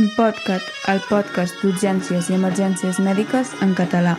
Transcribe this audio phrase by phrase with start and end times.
[0.00, 4.14] En Podcat, el podcast d'urgències i emergències mèdiques en català.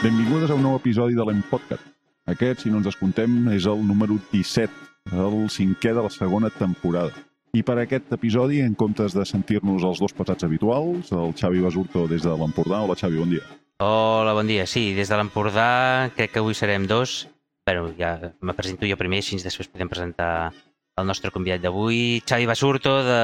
[0.00, 1.84] Benvingudes a un nou episodi de l'Empodcat.
[2.32, 4.72] Aquest, si no ens descomptem, és el número 17,
[5.12, 7.12] el cinquè de la segona temporada.
[7.52, 12.08] I per aquest episodi, en comptes de sentir-nos els dos passats habituals, el Xavi Basurto
[12.08, 12.80] des de l'Empordà.
[12.80, 13.44] Hola, Xavi, bon dia.
[13.84, 14.64] Hola, bon dia.
[14.64, 17.26] Sí, des de l'Empordà crec que avui serem dos.
[17.68, 20.54] Bueno, ja me presento jo primer, així després podem presentar
[21.00, 23.20] el nostre convidat d'avui, Xavi Basurto, de,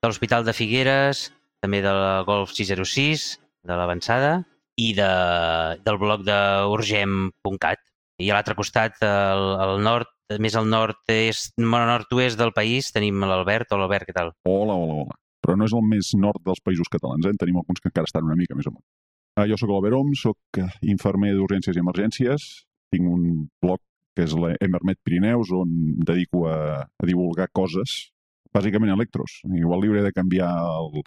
[0.00, 1.28] de l'Hospital de Figueres,
[1.60, 3.34] també de la Golf 606,
[3.66, 4.38] de l'Avançada,
[4.80, 5.10] i de,
[5.84, 7.82] del blog d'urgem.cat.
[8.20, 13.72] I a l'altre costat, al, al nord, més al nord-est, nord-oest del país, tenim l'Albert.
[13.74, 14.32] Hola, Albert, què tal?
[14.48, 15.18] Hola, hola, hola.
[15.40, 17.32] Però no és el més nord dels països catalans, eh?
[17.32, 18.84] En tenim alguns que encara estan una mica més amunt.
[19.38, 22.48] Uh, jo sóc l'Albert Om, sóc infermer d'urgències i emergències,
[22.92, 23.24] tinc un
[23.62, 23.80] blog
[24.20, 28.10] que és l'Emermet Pirineus, on em dedico a, a divulgar coses,
[28.52, 29.40] bàsicament electros.
[29.48, 31.00] Igual li hauré de canviar el,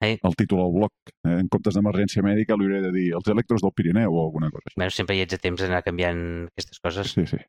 [0.00, 0.14] Hey.
[0.24, 0.92] el títol al blog.
[1.28, 1.34] Eh?
[1.42, 4.70] En comptes d'emergència mèdica li hauré de dir els electros del Pirineu o alguna cosa
[4.70, 4.78] així.
[4.80, 7.10] Bueno, sempre hi ets a temps d'anar canviant aquestes coses.
[7.12, 7.40] Sí, sí.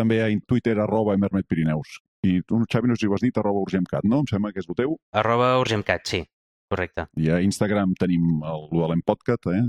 [0.00, 1.98] També hi ha en Twitter arroba Emermet Pirineus.
[2.24, 4.22] I tu, Xavi, no si ho has dit, arroba UrgemCat, no?
[4.22, 4.94] Em sembla que és el teu.
[5.20, 6.22] Arroba UrgemCat, sí,
[6.72, 7.08] correcte.
[7.20, 9.60] I a Instagram tenim el, el de l'Empodcat, eh?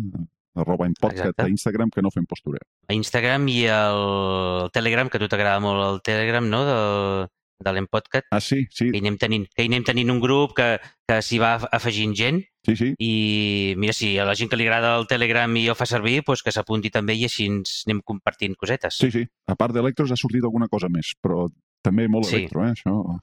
[0.55, 1.41] Arroba Empodcat Exacte.
[1.43, 2.61] a Instagram, que no fem postureo.
[2.87, 7.27] A Instagram i el Telegram, que a tu t'agrada molt el Telegram, no?, del,
[7.63, 10.51] de l'Empodcat, Ah, sí, sí, que hi anem tenint, que hi anem tenint un grup
[10.57, 10.65] que,
[11.07, 12.89] que s'hi va afegint gent sí, sí.
[12.99, 16.17] i mira, si a la gent que li agrada el Telegram i el fa servir,
[16.27, 18.97] doncs que s'apunti també i així ens anem compartint cosetes.
[18.99, 19.23] Sí, sí.
[19.47, 21.45] A part d'electros ha sortit alguna cosa més, però
[21.85, 22.41] també molt Sí.
[22.41, 22.73] electro, eh?
[22.75, 23.19] Això,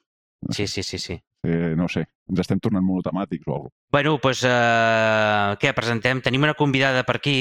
[0.57, 0.99] sí, sí, sí.
[0.99, 1.21] sí.
[1.43, 6.21] Eh, no sé, ens estem tornant monotemàtics o alguna Bueno, doncs, eh, què, presentem?
[6.23, 7.39] Tenim una convidada per aquí.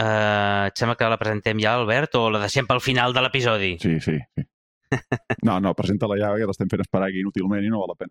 [0.00, 3.76] Eh, et sembla que la presentem ja, Albert, o la deixem pel final de l'episodi?
[3.82, 4.46] Sí, sí, sí.
[5.46, 8.10] No, no, presenta-la ja, que l'estem fent esperar aquí inútilment i no val la pena.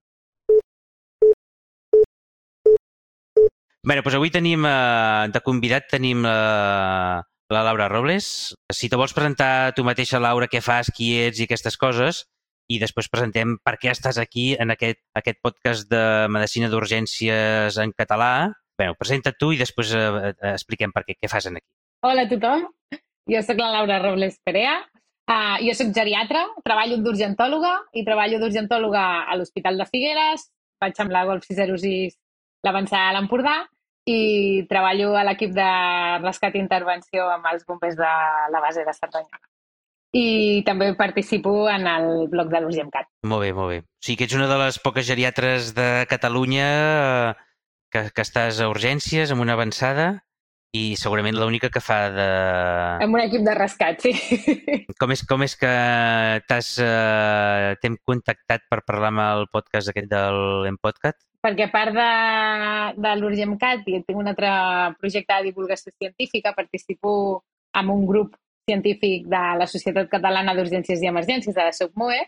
[3.90, 7.19] Bé, doncs avui tenim, eh, de convidat tenim eh,
[7.50, 8.53] la Laura Robles.
[8.72, 12.25] Si te vols presentar tu mateixa, Laura, què fas, qui ets i aquestes coses,
[12.69, 17.94] i després presentem per què estàs aquí en aquest, aquest podcast de Medicina d'Urgències en
[17.97, 18.52] català.
[18.80, 21.66] Bé, presenta't tu i després eh, eh, expliquem per què, què fas aquí.
[22.06, 22.68] Hola a tothom,
[23.28, 24.78] jo sóc la Laura Robles Perea,
[25.28, 30.47] uh, jo sóc geriatra, treballo d'urgentòloga i treballo d'urgentòloga a l'Hospital de Figueres,
[30.80, 32.16] vaig amb la Golf 606
[32.63, 33.57] l'avançada a l'Empordà
[34.07, 35.69] i treballo a l'equip de
[36.24, 38.13] rescat i intervenció amb els bombers de
[38.53, 39.47] la base de Cerdanyola.
[40.16, 43.09] I també participo en el blog de l'Urgemcat.
[43.30, 43.78] Molt bé, molt bé.
[43.84, 47.36] O sigui que ets una de les poques geriatres de Catalunya eh,
[47.94, 50.09] que, que estàs a urgències, amb una avançada,
[50.74, 52.28] i segurament l'única que fa de...
[53.06, 54.14] Amb un equip de rescat, sí.
[55.02, 55.72] Com és, com és que
[56.50, 61.18] t'has eh, t'hem contactat per parlar amb el podcast aquest del Empodcat?
[61.40, 62.09] perquè a part de,
[63.00, 64.50] de l'Urgemcat i tinc un altre
[65.00, 67.44] projecte de divulgació científica, participo
[67.80, 68.36] en un grup
[68.69, 72.19] científic de la Societat Catalana d'Urgències i Emergències, de la SOCMUE,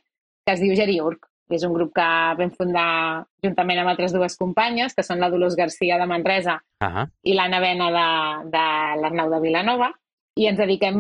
[0.46, 1.28] que es diu Geriurg.
[1.52, 2.08] És un grup que
[2.40, 7.04] vam fundar juntament amb altres dues companyes, que són la Dolors Garcia de Manresa Ah,
[7.28, 8.06] i l'Anna Bena de,
[8.54, 8.64] de
[9.02, 9.92] l'Arnau de Vilanova,
[10.40, 10.98] i ens dediquem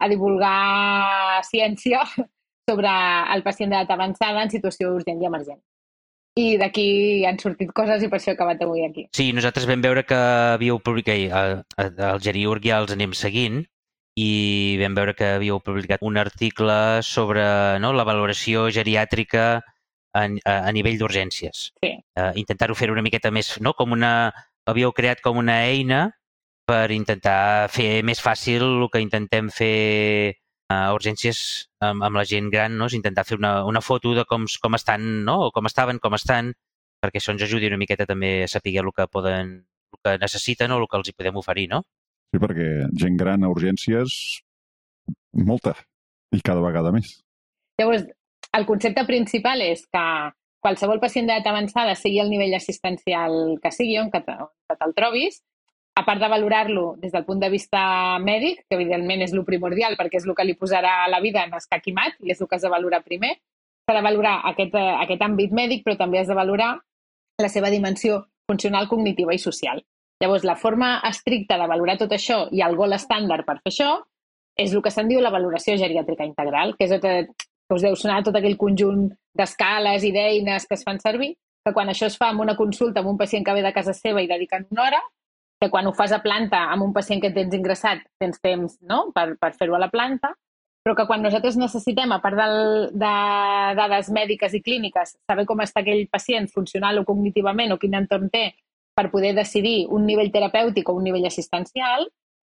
[0.00, 2.02] a divulgar ciència
[2.68, 2.90] sobre
[3.34, 5.60] el pacient d'edat avançada en situació urgent i emergent.
[6.38, 6.88] I d'aquí
[7.26, 9.08] han sortit coses i per això he acabat avui aquí.
[9.16, 10.18] Sí, nosaltres vam veure que
[10.54, 13.64] havíeu publicat, el, el Geriurg ja els anem seguint,
[14.18, 17.44] i vam veure que havíeu publicat un article sobre
[17.82, 21.70] no, la valoració geriàtrica a, a, a nivell d'urgències.
[21.82, 21.92] Sí.
[22.18, 23.74] Uh, Intentar-ho fer una miqueta més, no?
[23.78, 24.32] com una...
[24.68, 26.10] Havíeu creat com una eina
[26.68, 30.36] per intentar fer més fàcil el que intentem fer
[30.70, 31.40] a urgències
[31.82, 32.86] amb, amb la gent gran, no?
[32.86, 35.38] és intentar fer una, una foto de com, com estan, no?
[35.46, 36.52] o com estaven, com estan,
[37.02, 39.56] perquè això ens ajudi una miqueta també a saber el que poden,
[39.96, 41.82] el que necessiten o el que els hi podem oferir, no?
[42.30, 44.14] Sí, perquè gent gran a urgències,
[45.34, 45.74] molta,
[46.34, 47.16] i cada vegada més.
[47.80, 48.04] Llavors,
[48.56, 50.04] el concepte principal és que
[50.62, 54.36] qualsevol pacient d'edat avançada, sigui el nivell assistencial que sigui, on que te-
[54.76, 55.40] te'l trobis,
[55.98, 57.80] a part de valorar-lo des del punt de vista
[58.22, 61.54] mèdic, que evidentment és el primordial perquè és el que li posarà la vida en
[61.58, 63.34] escac i mat i és el que has de valorar primer,
[63.88, 66.76] s'ha de valorar aquest, eh, aquest àmbit mèdic, però també has de valorar
[67.40, 69.82] la seva dimensió funcional, cognitiva i social.
[70.20, 73.92] Llavors, la forma estricta de valorar tot això i el gol estàndard per fer això
[74.60, 77.96] és el que se'n diu la valoració geriàtrica integral, que és tot, que us deu
[77.96, 79.06] sonar tot aquell conjunt
[79.38, 81.32] d'escales i d'eines que es fan servir,
[81.64, 83.94] que quan això es fa amb una consulta amb un pacient que ve de casa
[83.96, 85.00] seva i dediquen una hora,
[85.60, 89.10] que quan ho fas a planta amb un pacient que tens ingressat tens temps no?
[89.14, 90.32] per, per fer-ho a la planta,
[90.84, 93.12] però que quan nosaltres necessitem, a part del, de
[93.76, 98.32] dades mèdiques i clíniques, saber com està aquell pacient funcional o cognitivament o quin entorn
[98.32, 98.50] té
[98.94, 102.08] per poder decidir un nivell terapèutic o un nivell assistencial,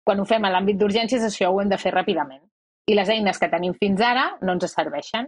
[0.06, 2.42] quan ho fem a l'àmbit d'urgències, això ho hem de fer ràpidament.
[2.86, 5.26] I les eines que tenim fins ara no ens serveixen.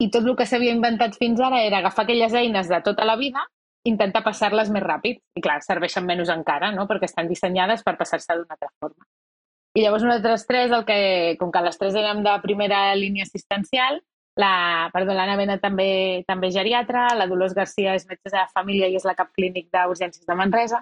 [0.00, 3.16] I tot el que s'havia inventat fins ara era agafar aquelles eines de tota la
[3.16, 3.46] vida
[3.88, 5.20] intentar passar-les més ràpid.
[5.36, 6.86] I clar, serveixen menys encara, no?
[6.88, 9.08] perquè estan dissenyades per passar-se d'una altra forma.
[9.78, 11.00] I llavors nosaltres tres, el que,
[11.40, 14.00] com que les tres érem de primera línia assistencial,
[14.40, 18.96] la, perdó, l'Anna Mena també, també geriatra, la Dolors Garcia és metge de família i
[18.98, 20.80] és la cap clínic d'urgències de Manresa.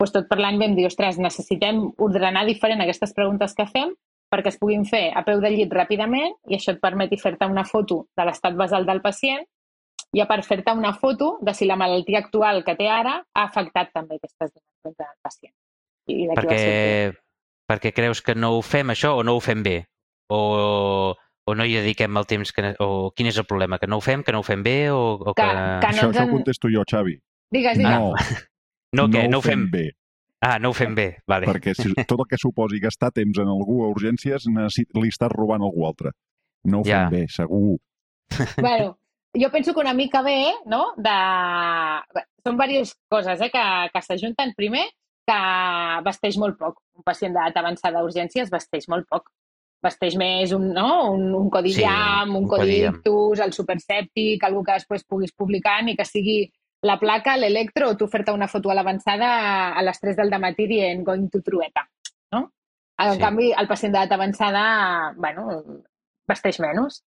[0.00, 3.92] Doncs tot per l'any vam dir, ostres, necessitem ordenar diferent aquestes preguntes que fem
[4.32, 7.66] perquè es puguin fer a peu de llit ràpidament i això et permeti fer-te una
[7.68, 9.44] foto de l'estat basal del pacient
[10.16, 13.44] i a part fer-te una foto de si la malaltia actual que té ara ha
[13.44, 15.54] afectat també aquestes dimensions del pacient.
[16.12, 16.62] I perquè,
[17.68, 19.78] perquè creus que no ho fem això o no ho fem bé?
[20.32, 20.40] O,
[21.44, 22.74] o no hi dediquem el temps que...
[22.82, 23.78] O quin és el problema?
[23.82, 25.42] Que no ho fem, que no ho fem bé o, o que...
[25.42, 27.16] que, que no això, això ho contesto jo, Xavi.
[27.52, 27.98] Digues, digues.
[27.98, 28.12] No,
[28.98, 29.24] no, què?
[29.24, 29.84] no, no ho fem, fem bé.
[30.42, 31.46] Ah, no ho fem bé, vale.
[31.46, 35.62] Perquè si tot el que suposi gastar temps en algú a urgències, li estàs robant
[35.62, 36.14] algú altre.
[36.66, 37.04] No ho ja.
[37.04, 37.78] fem bé, segur.
[38.64, 38.96] Bueno,
[39.36, 40.94] jo penso que una mica bé, no?
[40.96, 41.14] De...
[42.42, 44.54] Són diverses coses eh, que, que s'ajunten.
[44.58, 44.86] Primer,
[45.28, 45.38] que
[46.06, 46.80] vesteix molt poc.
[46.98, 49.30] Un pacient d'edat avançada d'urgències vesteix molt poc.
[49.82, 50.88] Vesteix més un, no?
[51.10, 55.80] un, un codi sí, un, un codi ictus, el supersèptic, algú que després puguis publicar
[55.90, 56.44] i que sigui
[56.82, 59.30] la placa, l'electro, o tu fer-te una foto a l'avançada
[59.74, 61.86] a les 3 del matí dient going to trueta,
[62.34, 62.48] no?
[62.98, 63.20] En sí.
[63.22, 64.62] canvi, el pacient d'edat avançada,
[65.16, 65.62] bueno,
[66.28, 67.02] vesteix menys.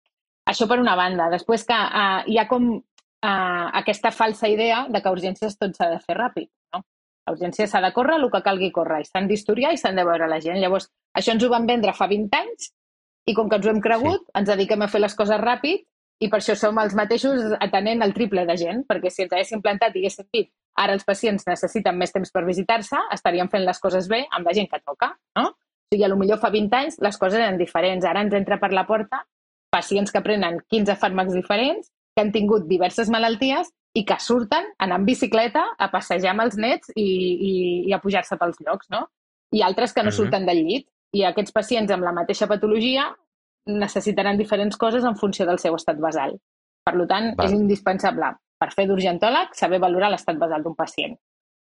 [0.51, 1.29] Això per una banda.
[1.33, 5.75] Després que uh, hi ha com uh, aquesta falsa idea de que a urgències tot
[5.77, 6.83] s'ha de fer ràpid, no?
[7.25, 10.05] A urgències s'ha de córrer el que calgui córrer i s'han d'historiar i s'han de
[10.05, 10.61] veure la gent.
[10.61, 12.71] Llavors, això ens ho van vendre fa 20 anys
[13.31, 14.33] i com que ens ho hem cregut, sí.
[14.41, 15.87] ens dediquem a fer les coses ràpid
[16.23, 19.65] i per això som els mateixos atenent el triple de gent, perquè si ens haguéssim
[19.65, 23.81] plantat i haguéssim dit ara els pacients necessiten més temps per visitar-se, estaríem fent les
[23.81, 25.53] coses bé amb la gent que toca, no?
[25.55, 28.05] O sigui, millor fa 20 anys les coses eren diferents.
[28.05, 29.23] Ara ens entra per la porta
[29.75, 34.99] pacients que prenen 15 fàrmacs diferents, que han tingut diverses malalties i que surten anar
[35.01, 37.53] en bicicleta a passejar amb els nets i, i,
[37.89, 39.07] i a pujar-se pels llocs, no?
[39.55, 40.17] I altres que no mm -hmm.
[40.17, 40.89] surten del llit.
[41.13, 43.15] I aquests pacients amb la mateixa patologia
[43.67, 46.39] necessitaran diferents coses en funció del seu estat basal.
[46.85, 47.47] Per tant, Val.
[47.47, 51.17] és indispensable per fer d'urgentòleg saber valorar l'estat basal d'un pacient.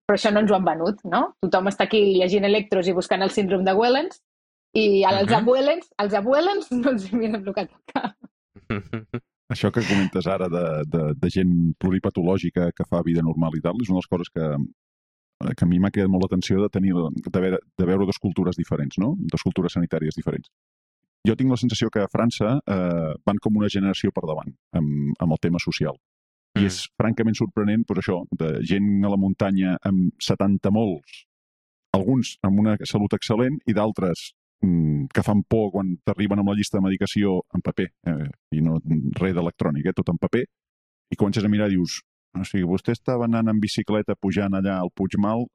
[0.07, 1.35] Però això no ens ho han venut, no?
[1.41, 4.23] Tothom està aquí llegint electros i buscant el síndrom de Wellens
[4.75, 5.41] i als uh -huh.
[5.41, 8.17] abuelens, als abuelens no els miren el que toca.
[9.53, 11.53] Això que comentes ara de, de, de gent
[11.83, 14.47] pluripatològica que fa vida normal i tal, és una de les coses que,
[15.53, 18.57] que a mi m'ha cridat molt l'atenció de tenir de veure, de veure dues cultures
[18.57, 19.13] diferents, no?
[19.21, 20.49] Dues cultures sanitàries diferents
[21.25, 25.15] jo tinc la sensació que a França eh, van com una generació per davant amb,
[25.19, 25.97] amb el tema social.
[26.55, 26.67] I mm.
[26.69, 31.25] és francament sorprenent, doncs això, de gent a la muntanya amb 70 molts,
[31.97, 34.44] alguns amb una salut excel·lent i d'altres mm,
[35.15, 38.79] que fan por quan t'arriben amb la llista de medicació en paper, eh, i no
[39.19, 40.45] res d'electrònic, eh, tot en paper,
[41.13, 42.01] i comences a mirar i dius,
[42.35, 45.47] o sigui, vostè estava anant en bicicleta pujant allà al Puigmal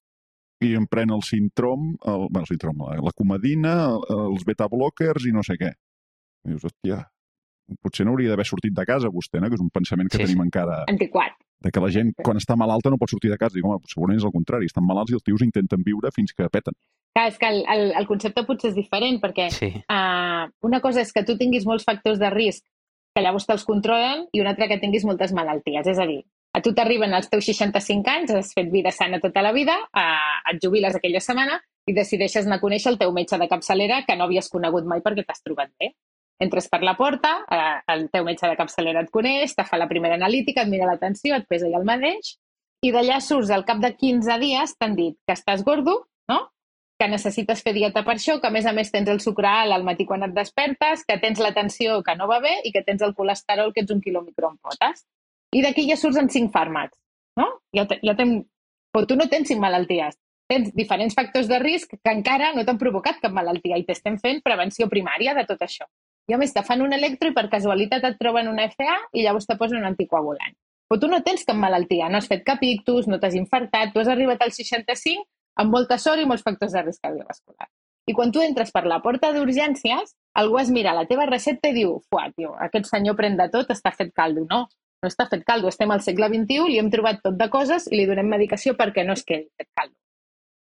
[0.64, 3.76] i em pren el sintrom, el, bueno, el sintrom, la, la comedina,
[4.16, 5.72] els beta-blockers i no sé què.
[6.46, 7.04] I dius, hòstia,
[7.84, 9.50] potser no hauria d'haver sortit de casa vostè, no?
[9.51, 10.84] que és un pensament que sí, tenim encara...
[10.92, 11.36] Antiquat.
[11.60, 13.58] De que la gent, quan està malalta, no pot sortir de casa.
[13.58, 14.70] Dic, home, segurament és el contrari.
[14.72, 16.78] Estan malalts i els tios intenten viure fins que peten.
[17.18, 19.72] Clar, és que el, el, el concepte potser és diferent, perquè sí.
[19.92, 22.63] uh, una cosa és que tu tinguis molts factors de risc
[23.16, 25.89] que llavors te'ls controlen i una altra que tinguis moltes malalties.
[25.89, 26.22] És a dir,
[26.56, 30.54] a tu t'arriben els teus 65 anys, has fet vida sana tota la vida, eh,
[30.54, 34.16] et jubiles aquella setmana i decideixes anar a conèixer el teu metge de capçalera que
[34.16, 35.92] no havies conegut mai perquè t'has trobat bé.
[36.39, 39.89] Entres per la porta, eh, el teu metge de capçalera et coneix, te fa la
[39.89, 42.38] primera analítica, et mira l'atenció, et pesa i el mateix,
[42.86, 45.98] i d'allà surts al cap de 15 dies, t'han dit que estàs gordo,
[46.31, 46.39] no?
[47.00, 49.75] que necessites fer dieta per això, que a més a més tens el sucre alt
[49.75, 52.84] al matí quan et despertes, que tens la tensió que no va bé i que
[52.88, 55.05] tens el colesterol que ets un quilòmicro en potes.
[55.55, 56.98] I d'aquí ja surts amb cinc fàrmacs,
[57.39, 57.48] no?
[57.75, 58.41] Ja, te, ja tem...
[58.91, 60.17] Però tu no tens cinc malalties.
[60.50, 64.43] Tens diferents factors de risc que encara no t'han provocat cap malaltia i t'estem fent
[64.43, 65.88] prevenció primària de tot això.
[66.29, 69.50] I més te fan un electro i per casualitat et troben una FA i llavors
[69.50, 70.53] te posen un anticoagulant.
[70.89, 74.01] Però tu no tens cap malaltia, no has fet cap ictus, no t'has infartat, tu
[74.01, 75.25] has arribat als 65
[75.62, 77.67] amb molta sort i molts factors de risc cardiovascular.
[78.09, 81.75] I quan tu entres per la porta d'urgències, algú es mira la teva recepta i
[81.77, 84.45] diu, fuà, tio, aquest senyor pren de tot, està fet caldo.
[84.50, 84.63] No,
[85.03, 88.00] no està fet caldo, estem al segle XXI, li hem trobat tot de coses i
[88.00, 89.93] li donem medicació perquè no es quedi fet caldo.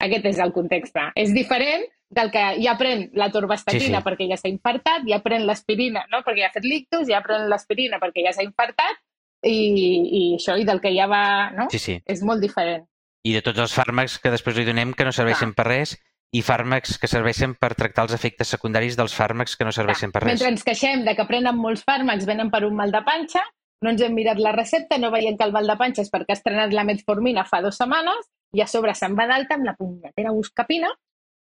[0.04, 0.98] Aquest és el context.
[1.18, 4.04] És diferent del que ja pren la torvastatina Sí, sí.
[4.06, 6.22] perquè ja s'ha infartat, ja pren l'aspirina no?
[6.24, 9.02] perquè ja ha fet lictus, ja pren l'aspirina perquè ja s'ha infartat
[9.44, 11.52] i, i això, i del que ja va...
[11.56, 11.68] No?
[11.74, 11.98] Sí, sí.
[12.06, 12.88] És molt diferent.
[13.28, 15.98] I de tots els fàrmacs que després li donem que no serveixen per res
[16.36, 20.24] i fàrmacs que serveixen per tractar els efectes secundaris dels fàrmacs que no serveixen per
[20.24, 20.32] res.
[20.32, 23.44] Mentre ens queixem de que prenen molts fàrmacs, venen per un mal de panxa,
[23.84, 26.34] no ens hem mirat la recepta, no veiem que el mal de panxa és perquè
[26.34, 28.26] has estrenat la metformina fa dues setmanes
[28.56, 30.90] i a sobre se'n va d'alta amb la punyetera buscapina,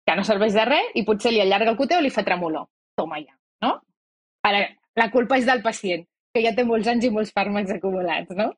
[0.05, 2.67] que no serveix de res i potser li allarga el cotó o li fa tremolor.
[2.99, 3.33] Toma ja,
[3.63, 3.77] no?
[4.45, 4.65] Ara,
[4.99, 8.51] la culpa és del pacient, que ja té molts anys i molts fàrmacs acumulats, no?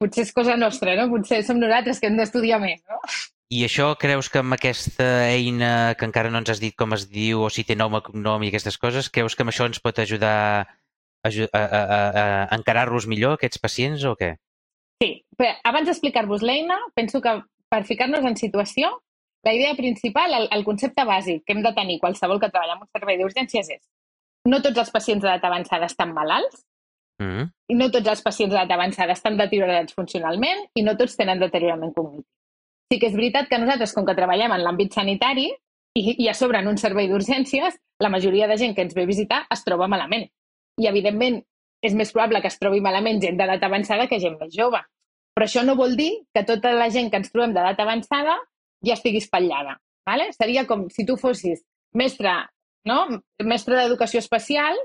[0.00, 1.08] Potser és cosa nostra, no?
[1.12, 2.98] Potser som nosaltres que hem d'estudiar més, no?
[3.54, 7.06] I això creus que amb aquesta eina, que encara no ens has dit com es
[7.08, 9.78] diu, o si té nom o cognom i aquestes coses, creus que amb això ens
[9.80, 10.32] pot ajudar
[10.64, 10.64] a,
[11.28, 14.32] aju- a, a, a, a encarar-los millor, aquests pacients, o què?
[15.02, 17.36] Sí, però abans d'explicar-vos l'eina, penso que
[17.72, 18.92] per ficar-nos en situació,
[19.46, 22.86] la idea principal, el, el concepte bàsic que hem de tenir qualsevol que treballa en
[22.86, 23.82] un servei d'urgències és
[24.46, 26.66] no tots els pacients d'edat avançada estan malalts,
[27.18, 27.50] Mm -hmm.
[27.68, 31.94] i no tots els pacients d'edat avançada estan deteriorats funcionalment i no tots tenen deteriorament
[31.94, 32.30] cognitiu.
[32.92, 35.48] Sí que és veritat que nosaltres, com que treballem en l'àmbit sanitari
[35.94, 39.02] i, i a sobre en un servei d'urgències, la majoria de gent que ens ve
[39.02, 40.28] a visitar es troba malament.
[40.78, 41.42] I, evidentment,
[41.82, 44.80] és més probable que es trobi malament gent d'edat avançada que gent més jove.
[45.36, 48.38] Però això no vol dir que tota la gent que ens trobem d'edat avançada
[48.86, 49.76] ja estigui espatllada.
[50.08, 50.30] Vale?
[50.32, 51.60] Seria com si tu fossis
[51.94, 52.32] mestre,
[52.88, 53.02] no?
[53.44, 54.76] mestre d'educació especial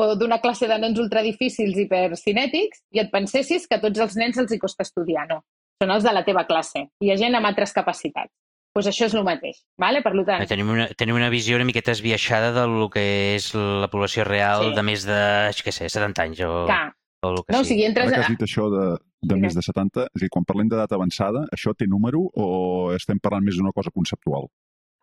[0.00, 4.52] o d'una classe de nens ultradifícils hipercinètics i et pensessis que tots els nens els
[4.54, 5.26] hi costa estudiar.
[5.28, 5.40] No,
[5.82, 6.86] són els de la teva classe.
[7.02, 8.32] Hi ha gent amb altres capacitats.
[8.70, 9.56] Doncs pues això és el mateix.
[9.82, 9.98] Vale?
[10.00, 13.02] Per tant, Tenim una, tenim una visió una miqueta esbiaixada del que
[13.34, 14.74] és la població real Sí.
[14.76, 15.20] de més de,
[15.66, 17.68] què sé, 70 anys o, clar, o el que no, o sigui.
[17.68, 18.08] sigui, entres...
[18.08, 18.26] Ara que A...
[18.26, 19.42] has dit això de, de Digues.
[19.42, 23.20] més de 70, és a dir, quan parlem d'edat avançada, això té número o estem
[23.22, 24.48] parlant més d'una cosa conceptual?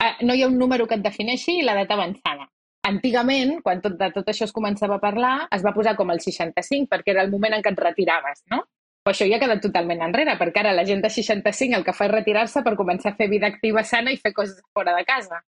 [0.04, 2.48] Ah, no hi ha un número que et defineixi l'edat avançada.
[2.88, 6.22] Antigament, quan tot, de tot això es començava a parlar, es va posar com el
[6.24, 8.64] 65 perquè era el moment en què et retiraves, no?
[9.04, 11.96] Però això ja ha quedat totalment enrere, perquè ara la gent de 65 el que
[11.96, 15.04] fa és retirar-se per començar a fer vida activa sana i fer coses fora de
[15.08, 15.42] casa.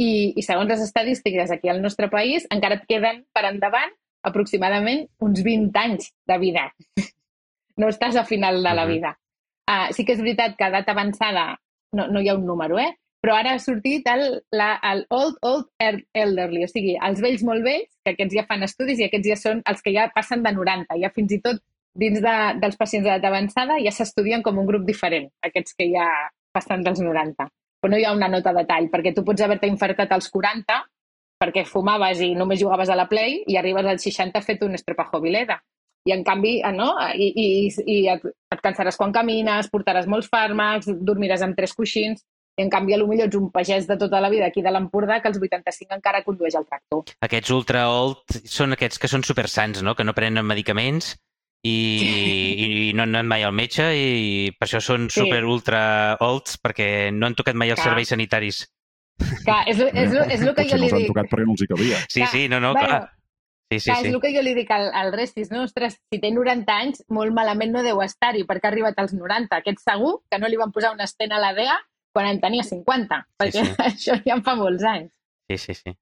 [0.00, 5.06] I, i segons les estadístiques aquí al nostre país, encara et queden per endavant aproximadament
[5.20, 6.68] uns 20 anys de vida.
[7.76, 8.92] No estàs a final de la Mhm.
[8.92, 9.18] vida.
[9.70, 11.58] Uh, sí que és veritat que a edat avançada
[11.92, 12.96] no, no hi ha un número, eh?
[13.22, 17.44] però ara ha sortit el, la, el Old Old El- Elderly, o sigui, els vells
[17.44, 20.42] molt vells, que aquests ja fan estudis i aquests ja són els que ja passen
[20.42, 21.60] de 90, ja fins i tot
[21.94, 26.08] dins de, dels pacients d'edat avançada ja s'estudien com un grup diferent, aquests que ja
[26.52, 27.46] passen dels 90.
[27.80, 30.82] Però no hi ha una nota de tall, perquè tu pots haver-te infartat als 40
[31.42, 35.18] perquè fumaves i només jugaves a la Play i arribes als 60 fet un estropajo
[35.20, 35.58] vileda.
[36.06, 36.92] I en canvi, eh, no?
[37.14, 37.48] I, i,
[37.86, 38.22] i et,
[38.54, 42.22] et cansaràs quan camines, portaràs molts fàrmacs, dormiràs amb tres coixins,
[42.58, 45.30] i en canvi, potser ets un pagès de tota la vida aquí de l'Empordà que
[45.30, 47.14] als 85 encara condueix el tractor.
[47.24, 49.94] Aquests ultra old són aquests que són super sants, no?
[49.94, 51.14] que no prenen medicaments
[51.64, 51.76] i,
[52.90, 55.20] i no han anat mai al metge i per això són Sí.
[55.22, 57.92] super ultra olds perquè no han tocat mai els Clar.
[57.92, 58.66] serveis sanitaris.
[59.44, 61.08] Clar, és, és, és, és el que Potser jo li dic.
[61.12, 61.98] tocat perquè no els hi cabia.
[62.08, 63.02] Sí, Clar, sí, no, no, bueno, clar.
[63.72, 64.08] Sí, sí, Clar, sí.
[64.08, 65.62] és el que jo li dic al, al Restis, no?
[65.64, 69.62] Ostres, si té 90 anys, molt malament no deu estar-hi, perquè ha arribat als 90.
[69.62, 71.78] Aquest segur que no li van posar una estena a la DEA
[72.12, 73.74] quan en tenia 50, perquè sí.
[73.88, 75.12] això ja en fa molts anys.
[75.48, 75.96] Sí, sí, sí.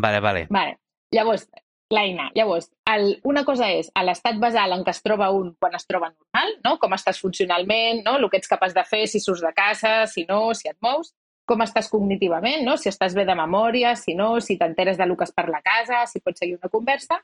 [0.00, 0.46] Vale, vale.
[0.48, 0.78] Vale.
[1.12, 1.46] Llavors,
[1.92, 2.30] l'eina.
[2.34, 5.86] Llavors, el, una cosa és a l'estat basal en què es troba un quan es
[5.88, 6.76] troba normal, no?
[6.80, 8.16] com estàs funcionalment, no?
[8.16, 11.12] el que ets capaç de fer, si surts de casa, si no, si et mous,
[11.48, 12.76] com estàs cognitivament, no?
[12.76, 16.04] si estàs bé de memòria, si no, si t'enteres del que es per la casa,
[16.06, 17.18] si pots seguir una conversa,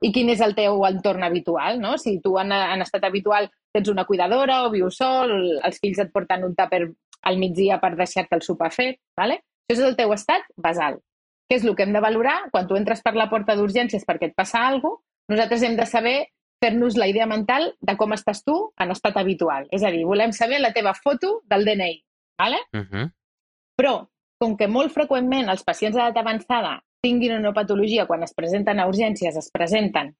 [0.00, 1.96] i quin és el teu entorn habitual, no?
[2.00, 6.12] Si tu en, en estat habitual tens una cuidadora o vius sol, els fills et
[6.12, 6.86] porten un tàper
[7.28, 9.42] al migdia per deixar-te el sopar fet, ¿vale?
[9.68, 10.96] això és el teu estat basal.
[11.50, 12.38] Què és el que hem de valorar?
[12.50, 15.86] Quan tu entres per la porta d'urgències perquè et passa alguna cosa, nosaltres hem de
[15.86, 16.14] saber
[16.60, 19.68] fer-nos la idea mental de com estàs tu en estat habitual.
[19.70, 22.00] És a dir, volem saber la teva foto del DNI.
[22.40, 22.58] ¿vale?
[22.72, 23.12] Uh -huh.
[23.80, 23.96] Però,
[24.40, 28.86] com que molt freqüentment els pacients d'edat avançada tinguin una patologia quan es presenten a
[28.90, 30.12] urgències, es presenten,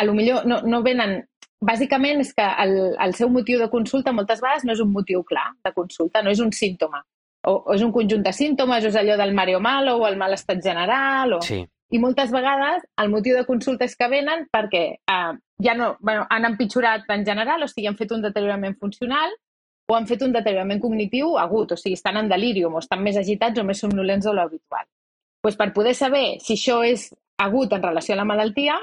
[0.00, 1.22] a lo millor no, no venen...
[1.64, 5.22] Bàsicament és que el, el seu motiu de consulta moltes vegades no és un motiu
[5.24, 6.98] clar de consulta, no és un símptoma.
[7.48, 10.18] O, o és un conjunt de símptomes, o és allò del mareo malo, o el
[10.20, 11.40] mal estat general, o...
[11.44, 11.62] Sí.
[11.94, 15.32] I moltes vegades el motiu de consulta és que venen perquè eh,
[15.62, 19.30] ja no, bueno, han empitjorat en general, o sigui, han fet un deteriorament funcional
[19.86, 23.18] o han fet un deteriorament cognitiu agut, o sigui, estan en delirium o estan més
[23.20, 24.86] agitats o més somnolents de l'habitual.
[25.44, 28.78] Pues per poder saber si això és agut en relació a la malaltia,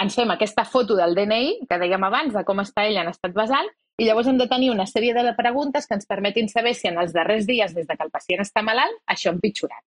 [0.00, 3.36] ens fem aquesta foto del DNI, que dèiem abans, de com està ell en estat
[3.36, 3.68] basal,
[4.00, 6.98] i llavors hem de tenir una sèrie de preguntes que ens permetin saber si en
[6.98, 9.84] els darrers dies, des de que el pacient està malalt, això ha empitjorat.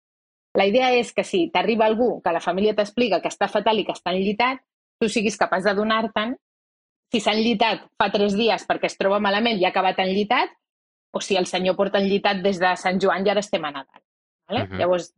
[0.57, 3.85] La idea és que si t'arriba algú que la família t'explica que està fatal i
[3.85, 4.63] que està enllitat,
[5.01, 6.37] tu siguis capaç de donar-te'n
[7.13, 10.51] si s'ha enllitat fa tres dies perquè es troba malament i ha acabat enllitat,
[11.15, 14.03] o si el senyor porta enllitat des de Sant Joan i ara estem a Nadal.
[14.49, 14.63] Vale?
[14.63, 14.79] Uh -huh.
[14.79, 15.15] Llavors,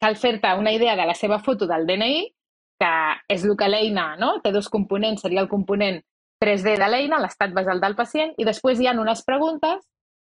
[0.00, 2.34] cal fer-te una idea de la seva foto del DNI,
[2.80, 2.94] que
[3.28, 4.40] és el que l'eina no?
[4.40, 6.00] té dos components, seria el component
[6.42, 9.84] 3D de l'eina, l'estat basal del pacient, i després hi ha unes preguntes,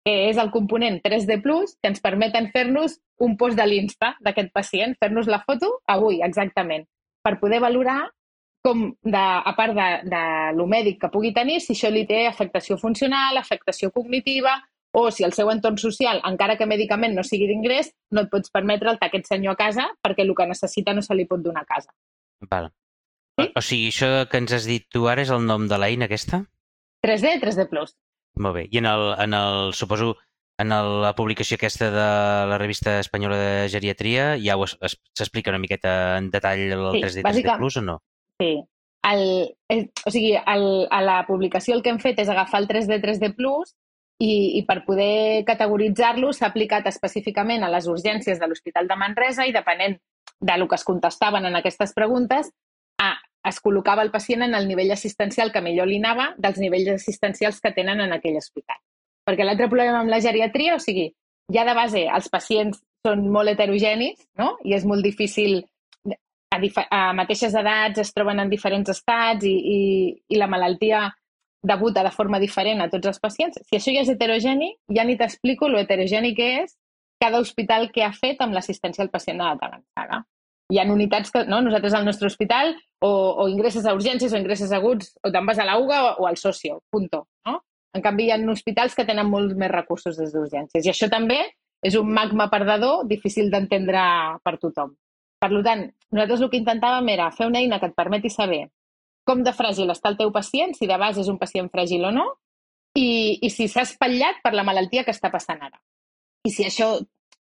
[0.05, 1.43] que és el component 3D+,
[1.83, 6.87] que ens permeten fer-nos un post de l'Insta d'aquest pacient, fer-nos la foto avui, exactament,
[7.23, 8.09] per poder valorar
[8.65, 10.23] com, de, a part de, de
[10.57, 14.57] lo mèdic que pugui tenir, si això li té afectació funcional, afectació cognitiva,
[14.93, 18.53] o si el seu entorn social, encara que medicament no sigui d'ingrés, no et pots
[18.55, 21.67] permetre el aquest senyor a casa perquè el que necessita no se li pot donar
[21.67, 21.93] a casa.
[22.51, 22.71] Val.
[23.39, 23.51] Sí?
[23.55, 26.43] O sigui, això que ens has dit tu ara és el nom de l'eina aquesta?
[27.07, 27.69] 3D, 3D+.
[27.71, 27.95] Plus.
[28.43, 28.65] Molt bé.
[28.73, 30.17] I en el, en el suposo,
[30.59, 32.09] en el, la publicació aquesta de
[32.51, 37.59] la revista espanyola de geriatria ja s'explica una miqueta en detall el sí, 3D, 3D
[37.61, 38.01] Plus o no?
[38.39, 38.53] Sí.
[39.09, 39.23] El,
[39.71, 42.99] el, o sigui, el, a la publicació el que hem fet és agafar el 3D,
[43.03, 43.73] 3D Plus
[44.19, 49.47] i, i per poder categoritzar-lo s'ha aplicat específicament a les urgències de l'Hospital de Manresa
[49.47, 49.97] i depenent
[50.41, 52.51] de lo que es contestaven en aquestes preguntes,
[52.99, 53.15] a,
[53.49, 57.63] es col·locava el pacient en el nivell assistencial que millor li anava dels nivells assistencials
[57.63, 58.79] que tenen en aquell hospital.
[59.27, 61.09] Perquè l'altre problema amb la geriatria, o sigui,
[61.55, 64.57] ja de base els pacients són molt heterogenis no?
[64.65, 65.63] i és molt difícil
[66.91, 69.81] a, mateixes edats es troben en diferents estats i, i,
[70.29, 71.09] i la malaltia
[71.63, 73.59] debuta de forma diferent a tots els pacients.
[73.67, 76.77] Si això ja és heterogeni, ja ni t'explico lo heterogeni que és
[77.21, 80.23] cada hospital que ha fet amb l'assistència al pacient de l'edat avançada.
[80.71, 81.63] Hi ha unitats que, no?
[81.65, 83.11] nosaltres al nostre hospital, o,
[83.43, 86.37] o ingresses a urgències o ingresses aguts, o te'n vas a l'AUGA o, o al
[86.37, 87.25] socio, punto.
[87.49, 87.63] No?
[87.97, 90.85] En canvi, hi ha hospitals que tenen molts més recursos des d'urgències.
[90.85, 91.41] I això també
[91.83, 94.03] és un magma perdedor difícil d'entendre
[94.45, 94.93] per tothom.
[95.39, 98.67] Per tant, nosaltres el que intentàvem era fer una eina que et permeti saber
[99.29, 102.13] com de fràgil està el teu pacient, si de base és un pacient fràgil o
[102.15, 102.25] no,
[102.97, 105.77] i, i si s'ha espatllat per la malaltia que està passant ara.
[106.49, 106.95] I si això,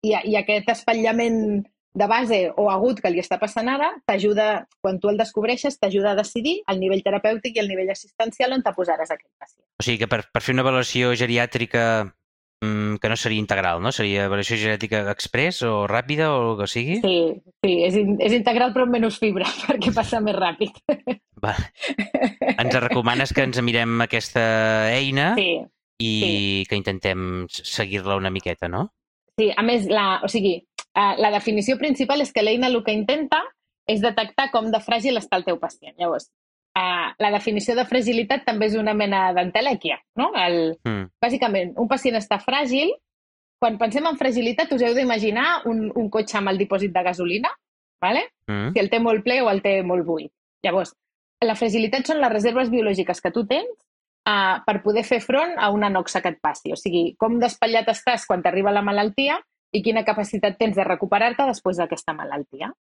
[0.03, 1.63] i, i aquest espatllament
[1.97, 6.13] de base o agut que li està passant ara, t'ajuda, quan tu el descobreixes, t'ajuda
[6.13, 9.65] a decidir el nivell terapèutic i el nivell assistencial on te posaràs aquest pacient.
[9.81, 11.87] O sigui que per, per fer una avaluació geriàtrica
[12.61, 13.93] que no seria integral, no?
[13.93, 16.99] Seria avaluació genètica express o ràpida o el que sigui?
[17.03, 17.17] Sí,
[17.65, 20.81] sí és, in, és integral però amb menys fibra perquè passa més ràpid.
[21.45, 21.55] Va.
[22.57, 24.45] Ens recomanes que ens mirem aquesta
[24.95, 25.51] eina sí,
[26.01, 26.39] i sí.
[26.71, 28.89] que intentem seguir-la una miqueta, no?
[29.37, 30.57] Sí, a més, la, o sigui,
[30.97, 33.43] eh, la definició principal és que l'eina el que intenta
[33.87, 35.95] és detectar com de fràgil està el teu pacient.
[36.01, 36.31] Llavors,
[36.77, 40.27] Uh, la definició de fragilitat també és una mena d'entelèquia, no?
[40.37, 41.07] El, mm.
[41.25, 42.91] Bàsicament, un pacient està fràgil.
[43.57, 47.49] Quan pensem en fragilitat, us heu d'imaginar un, un cotxe amb el dipòsit de gasolina,
[48.05, 48.27] ¿vale?
[48.51, 48.75] Mm.
[48.75, 50.29] si el té molt ple o el té molt buit.
[50.67, 50.93] Llavors,
[51.45, 53.73] la fragilitat són les reserves biològiques que tu tens
[54.29, 56.75] uh, per poder fer front a una noxa que et passi.
[56.75, 59.41] O sigui, com despatllat estàs quan t'arriba la malaltia
[59.73, 62.75] i quina capacitat tens de recuperar-te després d'aquesta malaltia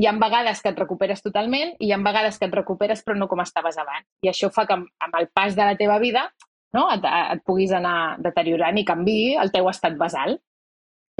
[0.00, 3.16] hi ha vegades que et recuperes totalment i hi ha vegades que et recuperes però
[3.18, 4.06] no com estaves abans.
[4.22, 6.26] I això fa que amb el pas de la teva vida
[6.74, 10.38] no, et, et puguis anar deteriorant i canvi el teu estat basal.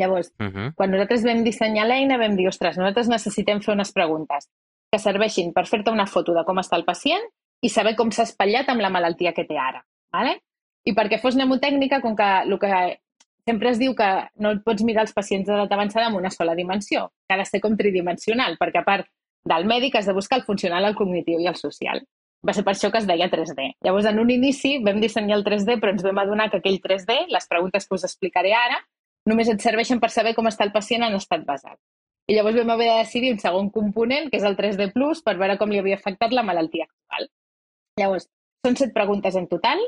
[0.00, 0.74] Llavors, uh -huh.
[0.74, 4.50] quan nosaltres vam dissenyar l'eina, vam dir, ostres, nosaltres necessitem fer unes preguntes
[4.90, 7.22] que serveixin per fer-te una foto de com està el pacient
[7.62, 9.84] i saber com s'ha espatllat amb la malaltia que té ara.
[10.12, 10.40] ¿vale?
[10.84, 12.98] I perquè fos mnemotècnica, com que el que
[13.48, 14.08] sempre es diu que
[14.40, 17.46] no et pots mirar els pacients d'edat avançada en una sola dimensió, que ha de
[17.48, 19.08] ser com tridimensional, perquè a part
[19.44, 22.02] del mèdic has de buscar el funcional, el cognitiu i el social.
[22.44, 23.70] Va ser per això que es deia 3D.
[23.84, 27.24] Llavors, en un inici vam dissenyar el 3D, però ens vam adonar que aquell 3D,
[27.32, 28.80] les preguntes que us explicaré ara,
[29.28, 31.78] només et serveixen per saber com està el pacient en estat basat.
[32.28, 34.92] I llavors vam haver de decidir un segon component, que és el 3D+,
[35.24, 37.28] per veure com li havia afectat la malaltia actual.
[38.00, 38.28] Llavors,
[38.64, 39.80] són set preguntes en total,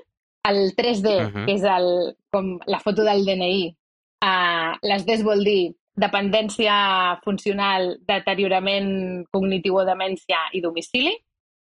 [0.50, 1.44] el 3D, uh -huh.
[1.46, 3.76] que és el, com la foto del DNI,
[4.24, 11.16] uh, les Ds vol dir dependència funcional, deteriorament cognitiu o demència i domicili.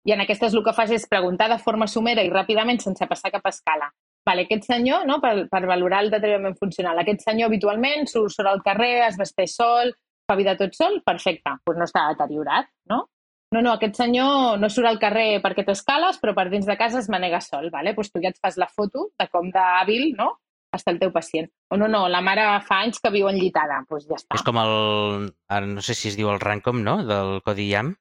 [0.06, 3.32] I en aquestes el que fas és preguntar de forma somera i ràpidament sense passar
[3.32, 3.90] cap escala.
[4.26, 8.48] Vale, aquest senyor, no, per, per valorar el deteriorament funcional, aquest senyor habitualment surt, surt
[8.48, 9.94] al carrer, es vesteix sol,
[10.30, 13.08] fa vida tot sol, perfecte, doncs no està deteriorat, no?
[13.52, 16.76] No, no, aquest senyor no surt al carrer perquè té escales, però per dins de
[16.78, 17.96] casa es manega sol, vale?
[17.98, 20.36] pues tu ja et fas la foto de com d'hàbil no?
[20.76, 21.48] està el teu pacient.
[21.74, 24.38] O no, no, la mare fa anys que viu enllitada, doncs ja està.
[24.38, 27.96] És com el, ara no sé si es diu el Rancom, no?, del Codi IAM,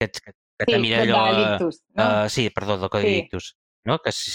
[0.00, 0.34] que, que,
[0.66, 1.20] que sí, mira allò...
[1.28, 2.08] De l'ictus, no?
[2.24, 3.52] Uh, sí, perdó, del Codi sí.
[3.86, 4.00] no?
[4.02, 4.32] Que si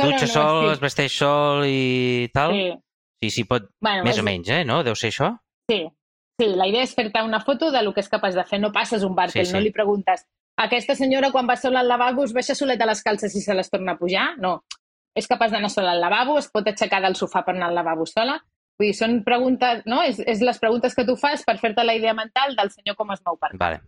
[0.00, 0.72] sol dutxa no, sol, sí.
[0.72, 2.72] es vesteix sol i tal, Sí.
[3.20, 4.64] sí, sí, pot, Bueno, més és- o menys, eh?
[4.64, 4.80] No?
[4.82, 5.34] Deu ser això?
[5.68, 5.82] Sí,
[6.40, 8.60] sí, la idea és fer-te una foto de lo que és capaç de fer.
[8.60, 9.52] No passes un bar, Sí, que sí.
[9.54, 10.24] no li preguntes
[10.60, 13.70] aquesta senyora quan va sola al lavabo es baixa soleta les calces i se les
[13.72, 14.34] torna a pujar?
[14.38, 14.58] No.
[15.16, 18.04] És capaç d'anar sola al lavabo, es pot aixecar del sofà per anar al lavabo
[18.06, 18.34] sola.
[18.78, 20.02] Vull dir, són preguntes, no?
[20.04, 23.10] És, és les preguntes que tu fas per fer-te la idea mental del senyor com
[23.14, 23.54] es mou per.
[23.56, 23.80] Vale.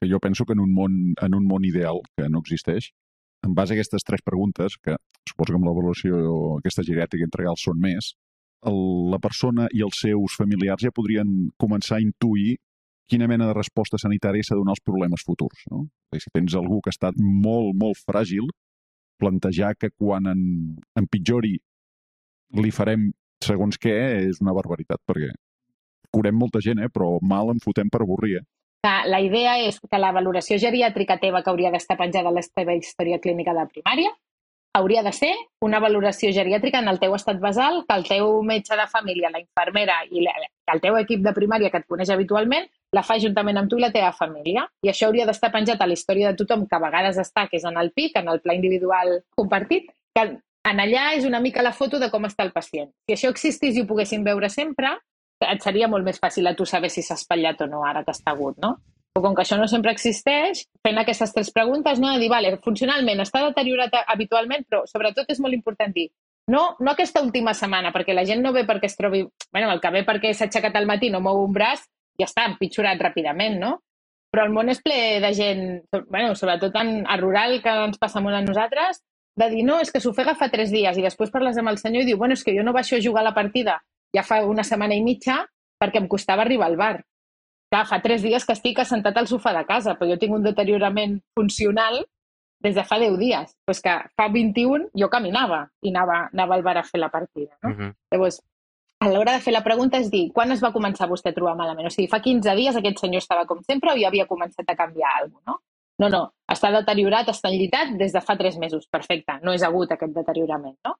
[0.00, 2.90] que jo penso que en un món, en un món ideal que no existeix,
[3.44, 4.96] en base a aquestes tres preguntes, que
[5.28, 8.14] suposo que amb l'avaluació aquesta geriàtrica entre gals són més,
[8.70, 8.80] el,
[9.12, 12.56] la persona i els seus familiars ja podrien començar a intuir
[13.10, 15.66] quina mena de resposta sanitària s'ha de donar als problemes futurs.
[15.70, 15.84] No?
[16.16, 18.48] Si tens algú que ha estat molt, molt fràgil,
[19.20, 20.40] plantejar que quan en,
[20.98, 21.54] empitjori
[22.60, 23.10] li farem
[23.44, 23.94] segons què
[24.30, 25.30] és una barbaritat, perquè
[26.14, 26.90] curem molta gent, eh?
[26.92, 28.40] però mal en fotem per avorrir.
[28.40, 28.46] Eh?
[29.08, 32.74] la idea és que la valoració geriàtrica teva que hauria d'estar penjada a la teva
[32.76, 34.10] història clínica de primària
[34.74, 35.32] hauria de ser
[35.62, 39.40] una valoració geriàtrica en el teu estat basal que el teu metge de família, la
[39.40, 43.70] infermera i el teu equip de primària que et coneix habitualment la fa juntament amb
[43.70, 44.66] tu i la teva família.
[44.82, 47.58] I això hauria d'estar penjat a la història de tothom que a vegades està, que
[47.58, 50.26] és en el PIC, en el pla individual compartit, que
[50.64, 52.90] en allà és una mica la foto de com està el pacient.
[53.06, 54.96] Si això existís i ho poguessin veure sempre,
[55.44, 58.14] et seria molt més fàcil a tu saber si s'ha espatllat o no ara que
[58.14, 58.78] està agut, no?
[59.14, 62.10] Però com que això no sempre existeix, fent aquestes tres preguntes, no?
[62.10, 66.08] de dir, vale, funcionalment està deteriorat habitualment, però sobretot és molt important dir,
[66.50, 69.22] no, no aquesta última setmana, perquè la gent no ve perquè es trobi...
[69.52, 71.86] bueno, el que ve perquè s'ha aixecat al matí, no mou un braç,
[72.18, 73.78] ja està, empitjorat ràpidament, no?
[74.34, 75.64] Però el món és ple de gent,
[76.10, 78.98] bueno, sobretot en, a rural, que ens passa molt a nosaltres,
[79.38, 82.02] de dir, no, és que s'ofega fa tres dies i després parles amb el senyor
[82.02, 83.78] i diu, bueno, és que jo no baixo a jugar la partida
[84.14, 85.40] ja fa una setmana i mitja
[85.80, 86.96] perquè em costava arribar al bar.
[87.74, 90.44] Clar, fa tres dies que estic assentat al sofà de casa, però jo tinc un
[90.44, 92.04] deteriorament funcional
[92.62, 93.56] des de fa 10 dies.
[93.66, 97.50] Pues que fa 21 jo caminava i anava, anava al bar a fer la partida.
[97.64, 97.70] No?
[97.70, 97.90] Uh -huh.
[98.14, 98.38] Llavors,
[99.00, 101.56] a l'hora de fer la pregunta és dir, quan es va començar vostè a trobar
[101.56, 101.88] malament?
[101.88, 104.76] O sigui, fa 15 dies aquest senyor estava com sempre o ja havia començat a
[104.76, 105.60] canviar alguna cosa, no?
[105.98, 108.86] No, no, està deteriorat, està enllitat des de fa 3 mesos.
[108.86, 110.94] Perfecte, no és agut aquest deteriorament, no?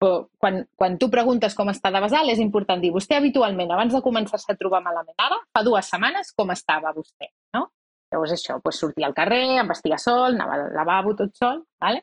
[0.00, 3.92] Però quan, quan tu preguntes com està de basal, és important dir, vostè habitualment, abans
[3.92, 7.66] de començar-se a trobar malament ara, fa dues setmanes, com estava vostè, no?
[8.10, 12.00] Llavors això, doncs sortia al carrer, em vestia sol, anava al lavabo tot sol, ¿vale?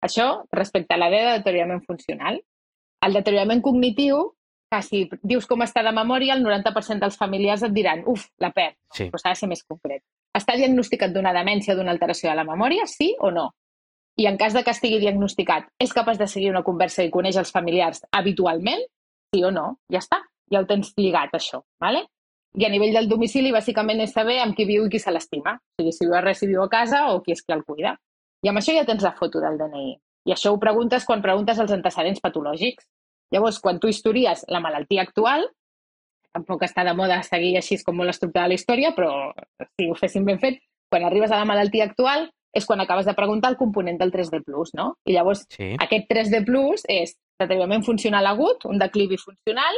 [0.00, 2.38] Això respecte a la idea de deteriorament funcional.
[3.04, 4.22] El deteriorament cognitiu,
[4.70, 8.52] que si dius com està de memòria, el 90% dels familiars et diran, uf, la
[8.54, 9.10] perd, Sí.
[9.10, 10.02] però s'ha de ser més concret.
[10.32, 13.50] Està diagnosticat d'una demència o d'una alteració de la memòria, sí o no?
[14.20, 17.38] I en cas de que estigui diagnosticat, és capaç de seguir una conversa i coneix
[17.40, 18.82] els familiars habitualment?
[19.32, 19.78] Sí o no?
[19.92, 20.18] Ja està,
[20.52, 21.62] ja ho tens lligat, això.
[21.80, 22.02] ¿vale?
[22.60, 25.54] I a nivell del domicili, bàsicament és saber amb qui viu i qui se l'estima.
[25.56, 27.62] O sigui, si viu a res, si viu a casa o qui és qui el
[27.64, 27.94] cuida.
[28.44, 29.94] I amb això ja tens la foto del DNI.
[30.28, 32.84] I això ho preguntes quan preguntes els antecedents patològics.
[33.32, 35.46] Llavors, quan tu histories la malaltia actual,
[36.34, 39.30] tampoc està de moda seguir així com molt estructurada la història, però
[39.78, 43.14] si ho fessin ben fet, quan arribes a la malaltia actual és quan acabes de
[43.14, 44.42] preguntar el component del 3D+,
[44.74, 44.96] no?
[45.06, 45.76] I llavors Sí.
[45.78, 49.74] aquest 3D+, és deteriorament funcional agut, un declivi funcional,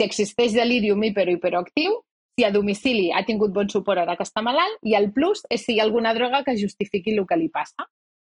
[0.00, 2.00] si existeix delirium hiper o hiperoactiu,
[2.38, 5.64] si a domicili ha tingut bon suport ara que està malalt, i el plus és
[5.64, 7.84] si hi ha alguna droga que justifiqui el que li passa.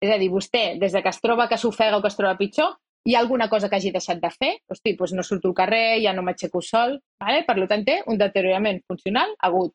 [0.02, 2.36] És a dir, vostè, des de que es troba que s'ofega o que es troba
[2.36, 4.58] pitjor, hi ha alguna cosa que hagi deixat de fer?
[4.68, 7.44] Hosti, doncs no surto al carrer, ja no m'aixeco sol, vale?
[7.46, 9.72] per tant té un deteriorament funcional agut.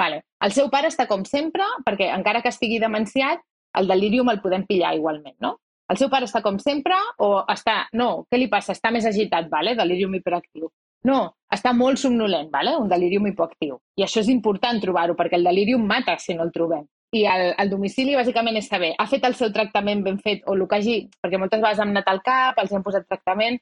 [0.00, 0.22] Vale.
[0.40, 3.42] El seu pare està com sempre, perquè encara que estigui demenciat,
[3.78, 5.56] el delirium el podem pillar igualment, no?
[5.90, 7.88] El seu pare està com sempre o està...
[7.98, 8.76] No, què li passa?
[8.76, 9.74] Està més agitat, vale?
[9.78, 10.68] delirium hiperactiu.
[11.08, 11.18] No,
[11.50, 12.76] està molt somnolent, vale?
[12.78, 13.78] un delirium hipoactiu.
[13.98, 16.84] I això és important trobar-ho, perquè el delirium mata si no el trobem.
[17.16, 20.54] I el, el domicili bàsicament és saber, ha fet el seu tractament ben fet o
[20.54, 20.96] el que hagi...
[21.18, 23.58] Perquè moltes vegades hem anat al cap, els hem posat tractament,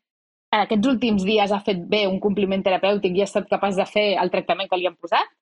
[0.52, 3.88] en aquests últims dies ha fet bé un compliment terapèutic i ha estat capaç de
[3.88, 5.32] fer el tractament que li han posat?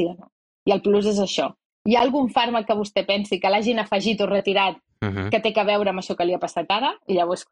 [0.00, 0.30] Sí o no?
[0.68, 1.50] I el plus és això.
[1.88, 5.30] Hi ha algun fàrmac que vostè pensi que l'hagin afegit o retirat Uh -huh.
[5.30, 6.92] que té a veure amb això que li ha passat ara?
[7.08, 7.46] I llavors,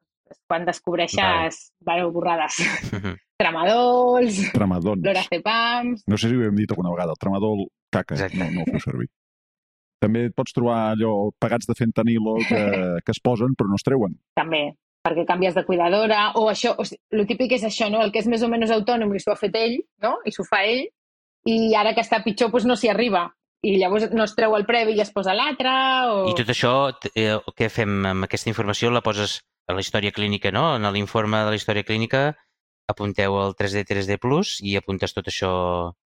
[0.47, 1.51] quan descobreixes, vale.
[1.81, 2.59] bueno, borrades,
[2.93, 3.17] Uh -huh.
[3.39, 5.03] tramadols, Tramadons.
[5.03, 6.03] lorazepams...
[6.07, 8.37] No sé si ho hem dit alguna vegada, el tramadol caca, Exacte.
[8.37, 9.09] no, no el feu servir.
[10.01, 12.55] També et pots trobar allò pagats de fentanilo que,
[13.05, 14.19] que es posen però no es treuen.
[14.35, 18.03] també, perquè canvies de cuidadora, o això, o sigui, el típic és això, no?
[18.03, 20.19] El que és més o menys autònom i s'ho ha fet ell, no?
[20.27, 20.87] I s'ho fa ell,
[21.47, 23.33] i ara que està pitjor, doncs no s'hi arriba.
[23.67, 25.71] I llavors no es treu el previ i es posa l'altre,
[26.07, 26.27] o...
[26.31, 26.73] I tot això,
[27.15, 28.93] eh, què fem amb aquesta informació?
[28.95, 30.77] La poses a la història clínica, no?
[30.77, 32.31] En l'informe de la història clínica
[32.89, 34.17] apunteu el 3D, 3D+,
[34.65, 35.51] i apuntes tot això,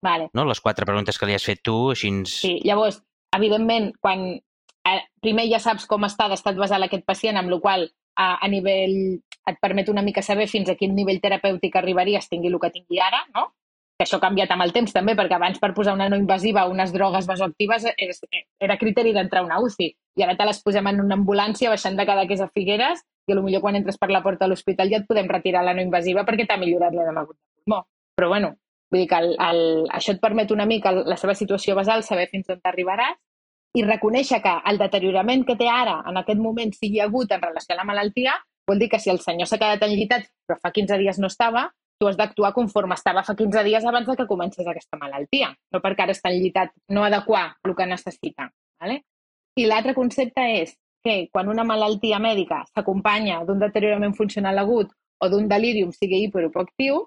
[0.03, 0.27] Vale.
[0.33, 0.43] no?
[0.49, 2.11] Les quatre preguntes que li has fet tu, així...
[2.27, 2.99] Sí, llavors,
[3.37, 7.87] evidentment, quan eh, primer ja saps com està d'estat basal aquest pacient, amb la qual
[8.15, 9.21] a, a nivell...
[9.43, 13.01] et permet una mica saber fins a quin nivell terapèutic arribaries tingui el que tingui
[13.03, 13.49] ara, no?
[13.97, 16.65] Que això ha canviat amb el temps també, perquè abans per posar una no invasiva
[16.65, 19.89] o unes drogues vasoactives era criteri d'entrar a una UCI.
[20.17, 23.03] I ara te les posem en una ambulància baixant de cada que és a Figueres
[23.27, 25.85] i potser quan entres per la porta de l'hospital ja et podem retirar la no
[25.85, 27.83] invasiva perquè t'ha millorat l'edema de pulmó.
[28.17, 28.55] Però bueno,
[28.91, 29.61] vull dir que el, el,
[29.93, 33.15] això et permet una mica la seva situació basal, saber fins on t'arribaràs
[33.77, 37.73] i reconèixer que el deteriorament que té ara, en aquest moment, sigui agut en relació
[37.73, 38.35] a la malaltia,
[38.67, 41.67] Vol dir que si el senyor s'ha quedat enllitat però fa 15 dies no estava,
[41.99, 45.81] tu has d'actuar conforme estava fa 15 dies abans de que comences aquesta malaltia, no
[45.81, 48.49] perquè ara està enllitat, no adequar el que necessita.
[48.79, 49.03] ¿vale?
[49.55, 55.29] I l'altre concepte és que quan una malaltia mèdica s'acompanya d'un deteriorament funcional agut o
[55.29, 57.03] d'un delirium sigui hiperopoactiu,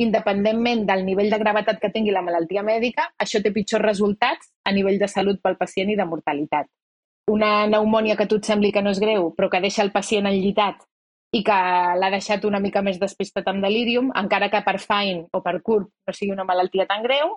[0.00, 4.72] independentment del nivell de gravetat que tingui la malaltia mèdica, això té pitjors resultats a
[4.72, 6.66] nivell de salut pel pacient i de mortalitat.
[7.30, 9.92] Una pneumònia que a tu et sembli que no és greu, però que deixa el
[9.92, 10.82] pacient enllitat
[11.34, 11.56] i que
[11.98, 15.90] l'ha deixat una mica més despistat amb delírium, encara que per Fine o per Curt
[16.06, 17.34] no sigui una malaltia tan greu,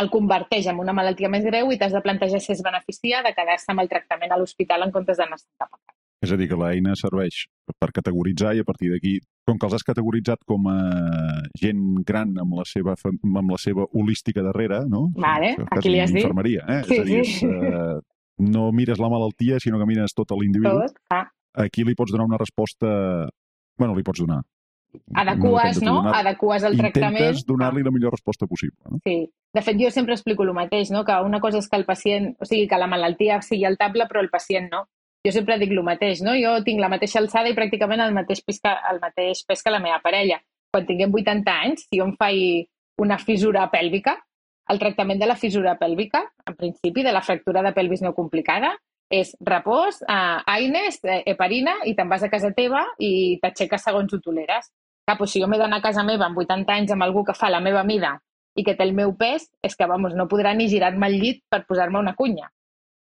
[0.00, 3.34] el converteix en una malaltia més greu i t'has de plantejar si es beneficia de
[3.36, 5.98] quedar-se amb el tractament a l'hospital en comptes d'anar cap a casa.
[6.24, 7.42] És a dir, que l'eina serveix
[7.78, 10.78] per categoritzar i a partir d'aquí, com que els has categoritzat com a
[11.60, 15.10] gent gran amb la seva, amb la seva holística darrere, no?
[15.20, 16.24] Vale, aquí li has dit.
[16.24, 16.80] Infermeria, eh?
[16.88, 17.44] Sí, és a dir, sí.
[17.44, 20.88] és, uh, no mires la malaltia, sinó que mires tot l'individu.
[20.88, 23.28] Tot, ah aquí li pots donar una resposta...
[23.78, 24.42] bueno, li pots donar.
[25.14, 25.96] Adeques, no?
[26.02, 26.18] Donar...
[26.20, 27.20] Adeques el tractament.
[27.20, 28.78] Intentes donar-li la millor resposta possible.
[28.88, 29.00] No?
[29.04, 29.30] Sí.
[29.54, 31.04] De fet, jo sempre explico el mateix, no?
[31.04, 34.22] que una cosa és que el pacient, o sigui, que la malaltia sigui altable, però
[34.22, 34.84] el pacient no.
[35.24, 36.34] Jo sempre dic el mateix, no?
[36.36, 39.72] Jo tinc la mateixa alçada i pràcticament el mateix pes que, el mateix pes que
[39.72, 40.36] la meva parella.
[40.74, 42.66] Quan tinguem 80 anys, si jo em faig
[43.00, 44.18] una fissura pèlvica,
[44.68, 48.74] el tractament de la fissura pèlvica, en principi, de la fractura de pelvis no complicada,
[49.10, 54.12] és repòs, eh, aines, eh, heparina i te'n vas a casa teva i t'aixeques segons
[54.12, 54.70] ho toleres.
[55.04, 57.34] Clar, doncs si jo m'he d'anar a casa meva amb 80 anys amb algú que
[57.34, 58.18] fa la meva mida
[58.56, 61.42] i que té el meu pes, és que, vamos, no podrà ni girar-me al llit
[61.50, 62.48] per posar-me una cunya.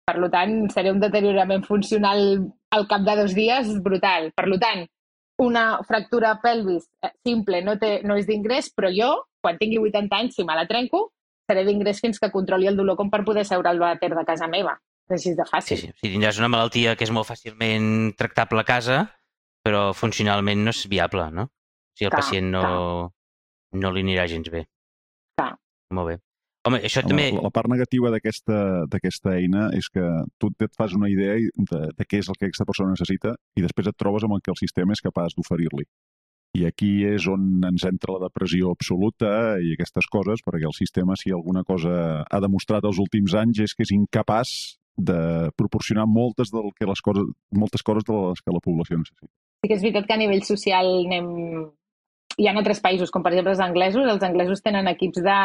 [0.04, 2.20] Per tant, seré un deteriorament funcional
[2.76, 4.32] al cap de dos dies brutal.
[4.36, 4.86] Per tant,
[5.39, 9.12] una fractura pelvis eh, simple no, té, no és d'ingrés, però jo,
[9.42, 11.12] quan tingui 80 anys, si me la trenco,
[11.48, 14.50] seré d'ingrés fins que controli el dolor com per poder seure al vàter de casa
[14.52, 14.76] meva.
[15.10, 15.80] És així de fàcil.
[15.80, 15.98] Sí, sí.
[16.00, 19.00] Si tindràs una malaltia que és molt fàcilment tractable a casa,
[19.63, 21.48] però funcionalment no és viable, no?
[21.98, 22.68] Si el clar, pacient no,
[23.80, 24.63] no li anirà gens bé.
[25.38, 25.52] Clar.
[25.94, 26.22] Molt bé.
[26.63, 27.28] Home, això també...
[27.36, 30.04] La, la part negativa d'aquesta eina és que
[30.39, 33.63] tu et fas una idea de, de què és el que aquesta persona necessita i
[33.66, 35.84] després et trobes amb el que el sistema és capaç d'oferir-li.
[36.54, 41.18] I aquí és on ens entra la depressió absoluta i aquestes coses, perquè el sistema,
[41.20, 44.54] si alguna cosa ha demostrat els últims anys, és que és incapaç
[44.97, 49.32] de proporcionar moltes, del que les coses, moltes coses de les que la població necessita.
[49.63, 51.27] Sí que és veritat que a nivell social anem...
[52.38, 55.39] hi ha altres països, com per exemple els anglesos, els anglesos tenen equips de,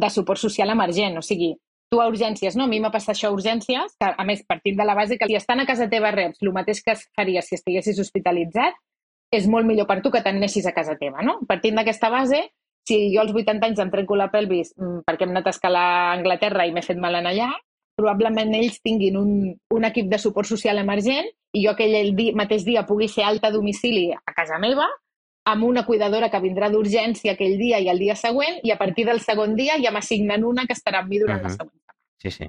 [0.00, 1.52] de suport social emergent, o sigui,
[1.92, 2.64] tu a urgències, no?
[2.64, 5.28] A mi m'ha passat això a urgències, que a més, partint de la base que
[5.28, 8.78] si estan a casa teva reps el mateix que faria si estiguessis hospitalitzat,
[9.32, 11.38] és molt millor per tu que t'anessis a casa teva, no?
[11.48, 12.40] Partint d'aquesta base,
[12.88, 15.84] si jo als 80 anys em trenco la pelvis mm, perquè hem anat a escalar
[15.92, 17.52] a Anglaterra i m'he fet mal en allà,
[18.02, 19.30] probablement ells tinguin un,
[19.74, 23.48] un equip de suport social emergent i jo aquell di, mateix dia pugui ser alta
[23.48, 24.88] a domicili a casa meva
[25.52, 29.06] amb una cuidadora que vindrà d'urgència aquell dia i el dia següent i a partir
[29.08, 31.50] del segon dia ja m'assignen una que estarà amb mi durant uh -huh.
[31.50, 31.82] la següent
[32.22, 32.46] Sí, sí.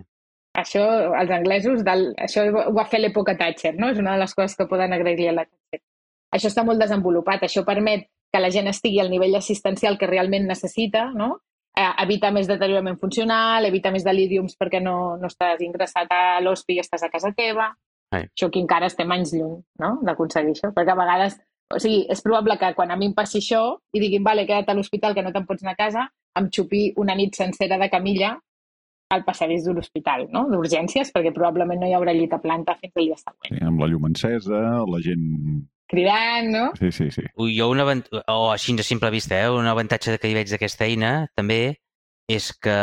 [0.54, 0.84] Això,
[1.18, 3.90] els anglesos, del, això ho va fer l'època Thatcher, no?
[3.90, 5.82] És una de les coses que poden agrair a la Thatcher.
[6.38, 10.46] Això està molt desenvolupat, això permet que la gent estigui al nivell assistencial que realment
[10.50, 11.40] necessita, no?
[11.78, 16.78] Eh, evita més deteriorament funcional, evita més delíriums perquè no, no estàs ingressat a l'hospi
[16.78, 17.72] i estàs a casa teva.
[18.14, 18.28] Ai.
[18.30, 19.98] Això que encara estem anys lluny no?
[20.06, 21.40] d'aconseguir això, perquè a vegades
[21.74, 23.64] o sigui, és probable que quan a mi em passi això
[23.96, 26.08] i diguin, vale, queda't a l'hospital que no te'n pots anar a casa,
[26.38, 28.36] em xupi una nit sencera de camilla
[29.14, 30.46] al passadís de l'hospital, no?
[30.50, 33.50] d'urgències, perquè probablement no hi haurà llit a planta fins al dia següent.
[33.50, 35.28] Sí, amb la llum encesa, la gent
[35.94, 36.66] cridant, no?
[36.80, 37.24] Sí, sí, sí.
[37.58, 37.86] Jo una,
[38.34, 39.50] o així de simple vista, eh?
[39.50, 41.78] un avantatge que hi veig d'aquesta eina també
[42.32, 42.78] és que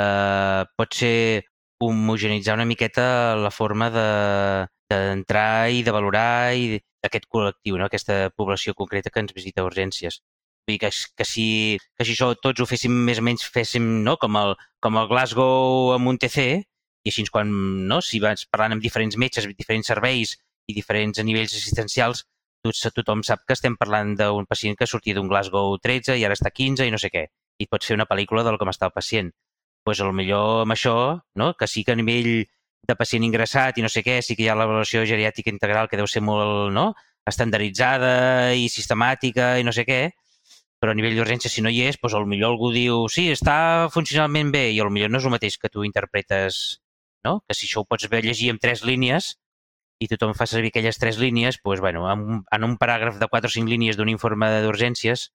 [0.79, 1.47] pot ser
[1.81, 7.89] homogenitzar una miqueta la forma d'entrar de, i de valorar i aquest col·lectiu, no?
[7.89, 10.21] aquesta població concreta que ens visita a urgències.
[10.69, 11.47] Vull dir que, que, si,
[11.97, 14.19] que si això tots ho féssim més o menys, féssim no?
[14.21, 16.45] com, el, com el Glasgow amb un TC,
[17.01, 17.49] i així quan,
[17.89, 18.03] no?
[18.05, 20.37] si vas parlant amb diferents metges, diferents serveis
[20.69, 22.27] i diferents nivells assistencials,
[22.63, 26.53] tothom sap que estem parlant d'un pacient que sortia d'un Glasgow 13 i ara està
[26.53, 27.27] 15 i no sé què.
[27.61, 29.31] I pot fer una pel·lícula del com està el pacient.
[29.87, 30.95] Doncs pues, millor amb això,
[31.41, 31.55] no?
[31.57, 32.45] que sí que a nivell
[32.89, 35.97] de pacient ingressat i no sé què, sí que hi ha l'avaluació geriàtica integral que
[35.97, 36.93] deu ser molt, no?
[37.29, 40.01] estandarditzada i sistemàtica i no sé què,
[40.81, 44.53] però a nivell d'urgència, si no hi és, doncs potser algú diu sí, està funcionalment
[44.53, 46.81] bé, i potser no és el mateix que tu interpretes,
[47.25, 47.41] no?
[47.47, 49.35] Que si això ho pots llegir en tres línies
[50.01, 53.29] i tothom fa servir aquelles tres línies, doncs, bueno, en, un, en un paràgraf de
[53.29, 55.29] quatre o cinc línies d'un informe d'urgències,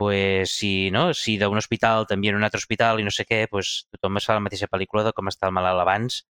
[0.00, 1.12] pues, si, no?
[1.14, 4.26] si d'un hospital t'envien a un altre hospital i no sé què, pues, tothom es
[4.26, 6.22] fa la mateixa pel·lícula de com està el malalt abans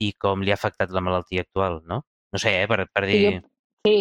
[0.00, 2.04] i com li ha afectat la malaltia actual, no?
[2.32, 3.18] No sé, eh, per, per dir...
[3.20, 3.40] Sí, jo,
[3.88, 3.96] sí.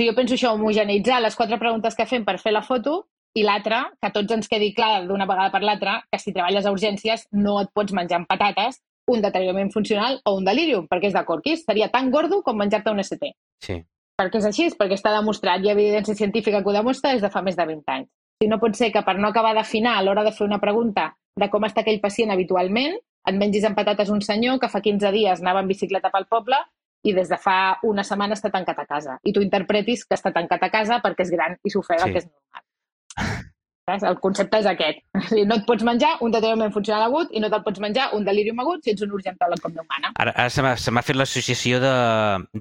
[0.00, 3.04] sí, jo penso això, homogeneitzar les quatre preguntes que fem per fer la foto
[3.38, 6.72] i l'altra, que tots ens quedi clar d'una vegada per l'altra, que si treballes a
[6.74, 11.14] urgències no et pots menjar amb patates un deteriorament funcional o un delirium, perquè és
[11.16, 11.64] de corquis.
[11.64, 13.32] Seria tan gordo com menjar-te un ST.
[13.60, 13.80] Sí.
[14.16, 17.30] Perquè és així, perquè està demostrat, hi ha evidència científica que ho demostra des de
[17.30, 18.08] fa més de 20 anys.
[18.42, 21.14] Si no pot ser que per no acabar d'afinar a l'hora de fer una pregunta
[21.36, 25.10] de com està aquell pacient habitualment, et mengis amb patates un senyor que fa 15
[25.12, 26.56] dies anava en bicicleta pel poble
[27.04, 29.18] i des de fa una setmana està tancat a casa.
[29.24, 32.12] I tu interpretis que està tancat a casa perquè és gran i s'ofega, Sí.
[32.12, 32.64] que és normal.
[33.84, 34.04] Saps?
[34.08, 35.02] El concepte és aquest.
[35.18, 38.10] O sigui, no et pots menjar un deteriorament funcional agut i no te'l pots menjar
[38.16, 40.12] un delirium agut si ets un urgentòleg com Déu mana.
[40.20, 40.62] Ara, ara se
[40.94, 41.92] m'ha fet l'associació de,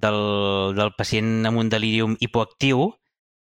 [0.04, 0.20] del,
[0.80, 2.90] del pacient amb un delirium hipoactiu,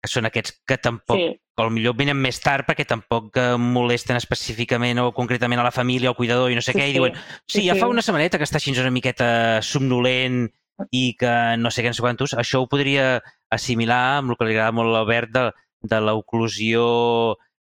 [0.02, 1.28] que són aquests que tampoc, Sí.
[1.58, 1.68] sí.
[1.74, 6.12] millor venen més tard perquè tampoc eh, molesten específicament o concretament a la família o
[6.14, 6.98] al cuidador i no sé Sí, què, i sí.
[7.00, 7.16] diuen,
[7.48, 7.80] sí, Sí, ja sí.
[7.82, 10.46] fa una setmaneta que està així una miqueta somnolent
[10.94, 13.18] i que no sé què, no sé quantos, això ho podria
[13.50, 15.44] assimilar amb el que li agrada molt a l'Albert de,
[15.82, 16.86] de l'oclusió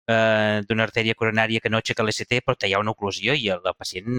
[0.08, 3.76] eh, d'una artèria coronària que no aixeca l'ST, però ha una oclusió i el, el
[3.78, 4.10] pacient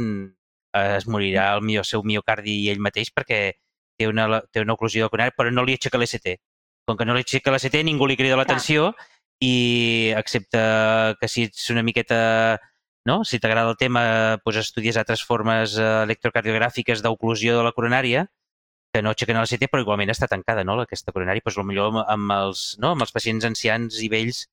[0.73, 3.41] eh, es morirà el, mio, el seu miocardi ell mateix perquè
[3.97, 6.37] té una, té una oclusió coronària, però no li aixeca l'ST.
[6.85, 8.93] Com que no li aixeca l'ST, ningú li crida l'atenció
[9.43, 10.61] i excepte
[11.19, 12.59] que si ets una miqueta
[13.05, 13.23] no?
[13.23, 14.01] si t'agrada el tema,
[14.43, 18.25] doncs estudies altres formes eh, electrocardiogràfiques d'oclusió de la coronària
[18.95, 21.43] que no aixequen l'ST, però igualment està tancada, no?, aquesta coronària.
[21.43, 22.93] Doncs potser amb, els, no?
[22.95, 24.45] amb els pacients ancians i vells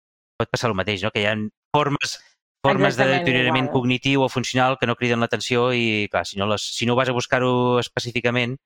[0.42, 1.11] pot passar el mateix, no?
[1.14, 1.37] que hi ha
[1.74, 2.18] formes,
[2.62, 3.78] formes de Exactament deteriorament igual.
[3.81, 7.09] cognitiu o funcional que no criden l'atenció i, clar, si no, les, si no vas
[7.09, 8.59] a buscar-ho específicament,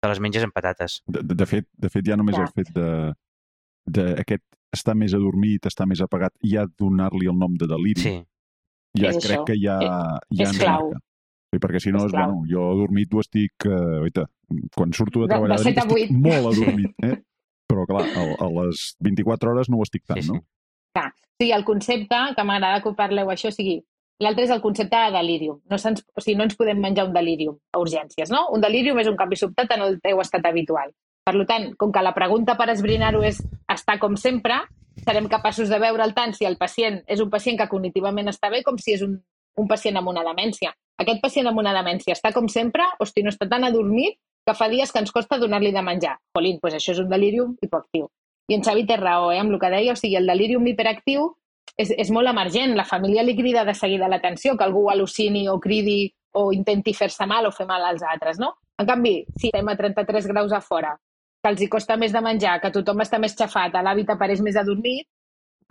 [0.00, 1.00] te les menges amb patates.
[1.06, 2.46] De, de, de, fet, de fet, ja només Clar.
[2.48, 2.88] el fet de,
[3.86, 8.14] de aquest estar més adormit, estar més apagat, ja donar-li el nom de deliri, Sí,
[8.98, 9.44] ja És crec això.
[9.50, 9.76] que ja,
[10.30, 10.88] ja és ens clau.
[10.90, 11.02] marca.
[11.50, 13.66] Sí, perquè si no, És és, bueno, jo adormit ho estic...
[13.66, 14.24] Eh, oita,
[14.76, 16.62] quan surto de De- de treballar de, a estic molt Sí.
[16.62, 17.16] adormit, eh?
[17.70, 20.32] Però, clar, a, a les 24 hores no ho estic tant, sí, sí.
[20.38, 20.44] no?
[20.94, 21.12] Clar.
[21.40, 23.78] Sí, el concepte, que m'agrada que parleu això, o sigui,
[24.20, 25.60] l'altre és el concepte de delirium.
[25.70, 28.46] No, se'ns, o sigui, no ens podem menjar un delirium a urgències, no?
[28.54, 30.92] Un delirium és un canvi sobtat en el teu estat habitual.
[31.24, 33.40] Per tant, com que la pregunta per esbrinar-ho és
[33.72, 34.58] estar com sempre,
[35.04, 38.62] serem capaços de veure'l tant si el pacient és un pacient que cognitivament està bé
[38.66, 39.16] com si és un,
[39.56, 40.72] un pacient amb una demència.
[41.00, 44.68] Aquest pacient amb una demència està com sempre, hosti, no està tan adormit que fa
[44.72, 46.16] dies que ens costa donar-li de menjar.
[46.36, 48.08] Jolín, doncs això és un delirium hipoactiu.
[48.48, 51.28] I en Xavi té raó, eh, amb el que deia, o sigui, el delirium hiperactiu
[51.76, 52.74] és, és molt emergent.
[52.78, 56.00] La família li crida de seguida l'atenció, que algú al·lucini o cridi
[56.38, 58.54] o intenti fer-se mal o fer mal als altres, no?
[58.78, 60.94] En canvi, si estem a 33 graus a fora,
[61.42, 64.42] que els hi costa més de menjar, que tothom està més xafat, a l'hàbit apareix
[64.44, 65.08] més adormit,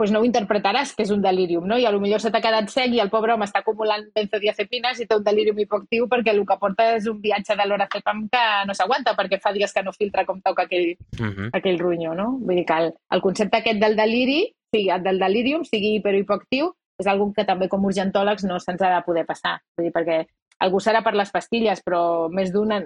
[0.00, 1.76] doncs no ho interpretaràs que és un delirium, no?
[1.78, 5.00] I a lo millor se t'ha quedat cec i el pobre home està acumulant benzodiazepines
[5.00, 8.44] i té un delirium hipoactiu perquè el que porta és un viatge de l'orazepam que
[8.66, 11.50] no s'aguanta perquè fa dies que no filtra com toca aquell, Uh -huh.
[11.52, 12.38] aquell ronyo, no?
[12.40, 16.72] Vull dir que el, el concepte aquest del deliri, sigui el del delirium, sigui hiperhipoactiu,
[16.98, 19.60] és algo que també com urgentòlegs no se'ns ha de poder passar.
[19.76, 20.26] Vull dir, perquè
[20.60, 22.80] algú serà per les pastilles, però més d'una...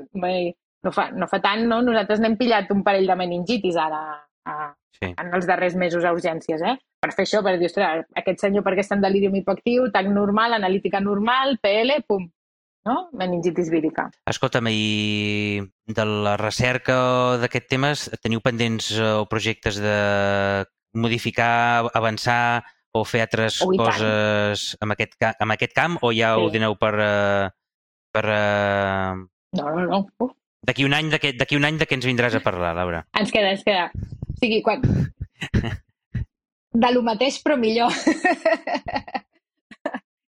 [0.84, 1.80] No fa, no fa tant, no?
[1.80, 5.08] Nosaltres n'hem pillat un parell de meningitis ara, a, Sí.
[5.18, 6.76] en els darrers mesos a urgències, eh?
[7.02, 10.54] Per fer això, per dir, ostres, aquest senyor perquè està en delirium hipoactiu, TAC normal,
[10.54, 12.28] analítica normal, PL, pum,
[12.86, 13.08] no?
[13.12, 14.10] Meningitis vírica.
[14.30, 22.62] Escolta'm, i de la recerca d'aquest temes, teniu pendents eh, o projectes de modificar, avançar
[22.94, 23.80] o fer altres Oh, tant.
[23.90, 26.54] coses amb aquest, amb aquest camp o ja ho Sí.
[26.58, 26.94] doneu per...
[27.00, 27.48] eh,
[28.14, 29.14] per eh,
[29.58, 30.30] No, no, no.
[30.64, 33.04] D'aquí un any de d'aquí un any de què ens vindràs a parlar, Laura?
[33.20, 33.90] Ens queda, ens queda.
[33.94, 34.82] O sigui, quan...
[36.74, 37.92] De lo mateix, però millor.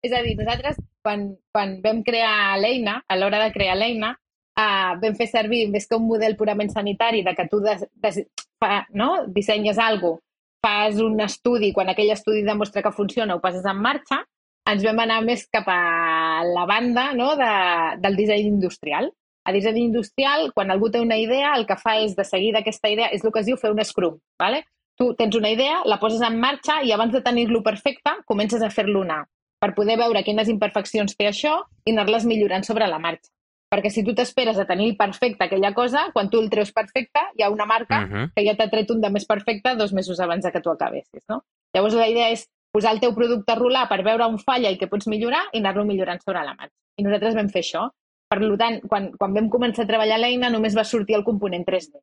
[0.06, 4.92] És a dir, nosaltres, quan, quan vam crear l'eina, a l'hora de crear l'eina, uh,
[5.02, 8.22] vam fer servir, més que un model purament sanitari, de que tu des, des,
[8.62, 9.26] fa, no?
[9.34, 10.22] dissenyes alguna
[10.66, 14.24] fas un estudi, quan aquell estudi demostra que funciona, ho passes en marxa,
[14.72, 17.36] ens vam anar més cap a la banda no?
[17.38, 17.52] de,
[18.02, 19.12] del disseny industrial.
[19.46, 22.90] A disseny industrial, quan algú té una idea, el que fa és de seguida aquesta
[22.90, 24.18] idea, és el que es diu fer un scrum.
[24.40, 24.66] ¿vale?
[24.98, 28.70] Tu tens una idea, la poses en marxa i abans de tenir-lo perfecte, comences a
[28.70, 29.26] fer-lo anar
[29.60, 33.32] per poder veure quines imperfeccions té això i anar-les millorant sobre la marxa.
[33.72, 37.42] Perquè si tu t'esperes a tenir perfecte aquella cosa, quan tu el treus perfecte, hi
[37.44, 38.32] ha una marca Uh -huh.
[38.36, 41.44] que ja t'ha tret un de més perfecte dos mesos abans que tu acabessis, no?
[41.74, 44.78] Llavors la idea és posar el teu producte a rolar per veure on falla i
[44.78, 46.76] què pots millorar i anar-lo millorant sobre la marxa.
[46.98, 47.90] I nosaltres vam fer això.
[48.32, 52.02] Per tant, quan, quan vam començar a treballar l'eina només va sortir el component 3D.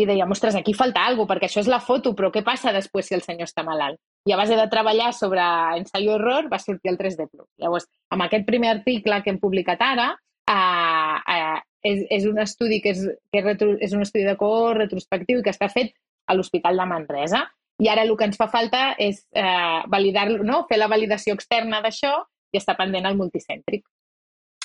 [0.00, 2.72] I dèiem, ostres, aquí falta alguna cosa, perquè això és la foto, però què passa
[2.72, 4.00] després si el senyor està malalt?
[4.26, 5.42] I a base de treballar sobre
[5.78, 7.28] ensaio-error va sortir el 3D+.
[7.60, 10.08] Llavors, amb aquest primer article que hem publicat ara,
[10.50, 14.36] uh, uh, és, és un estudi que és, que és, retro, és un estudi de
[14.40, 15.92] cohort retrospectiu que està fet
[16.26, 17.42] a l'Hospital de Manresa.
[17.82, 20.62] I ara el que ens fa falta és eh, validar-lo, no?
[20.68, 22.12] fer la validació externa d'això
[22.52, 23.82] i estar pendent al multicèntric.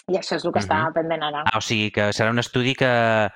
[0.09, 0.67] I això és el que uh -huh.
[0.67, 1.43] està pendent ara.
[1.45, 3.29] Ah, o sigui que serà un estudi que,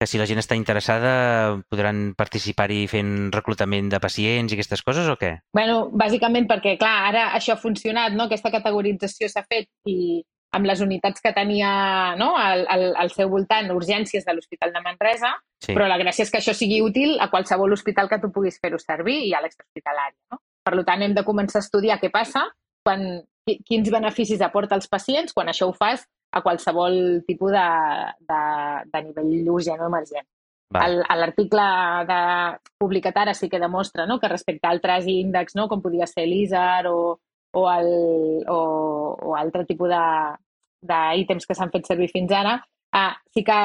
[0.00, 5.08] que si la gent està interessada podran participar-hi fent reclutament de pacients i aquestes coses
[5.08, 5.40] o què?
[5.52, 8.24] bueno, bàsicament perquè, clar, ara això ha funcionat, no?
[8.24, 10.22] aquesta categorització s'ha fet i
[10.52, 12.36] amb les unitats que tenia no?
[12.36, 15.74] al, al, al seu voltant, urgències de l'Hospital de Manresa, Sí.
[15.74, 18.78] però la gràcia és que això sigui útil a qualsevol hospital que tu puguis fer-ho
[18.78, 20.14] servir i a l'extrahospitalari.
[20.30, 20.38] No?
[20.64, 22.44] Per tant, hem de començar a estudiar què passa,
[22.84, 26.06] quan, qui- quins beneficis aporta als pacients quan això ho fas
[26.38, 27.68] a qualsevol tipus de,
[28.30, 28.42] de,
[28.92, 30.26] de nivell urgent o emergent.
[30.68, 31.64] L'article
[32.08, 32.20] de
[32.76, 34.18] publicat ara sí que demostra no?
[34.20, 35.68] que respecte a altres índexs, no?
[35.68, 37.18] com podia ser l'ISAR o,
[37.56, 38.60] o, el, o,
[39.30, 39.94] o altre tipus
[40.84, 42.58] d'ítems que s'han fet servir fins ara,
[42.92, 43.58] ah, sí que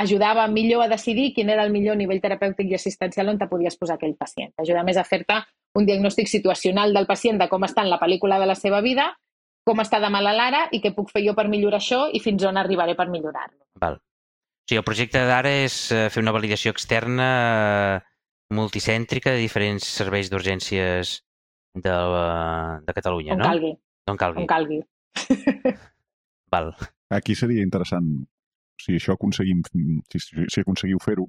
[0.00, 3.76] ajudava millor a decidir quin era el millor nivell terapèutic i assistencial on te podies
[3.76, 4.54] posar aquell pacient.
[4.56, 5.36] T'ajuda més a fer-te
[5.76, 9.10] un diagnòstic situacional del pacient de com està en la pel·lícula de la seva vida,
[9.70, 12.42] com està de malalt ara i què puc fer jo per millorar això i fins
[12.48, 13.60] on arribaré per millorar-lo.
[13.80, 14.00] Val.
[14.00, 18.00] O sigui, el projecte d'ara és eh, fer una validació externa eh,
[18.54, 21.14] multicèntrica de diferents serveis d'urgències
[21.74, 23.46] de, eh, de Catalunya, On no?
[23.46, 23.72] calgui,
[24.10, 24.42] On calgui.
[24.42, 24.80] on calgui.
[26.54, 26.72] Val.
[27.14, 28.06] Aquí seria interessant,
[28.78, 29.62] si això aconseguim,
[30.10, 31.26] si, si aconseguiu fer-ho,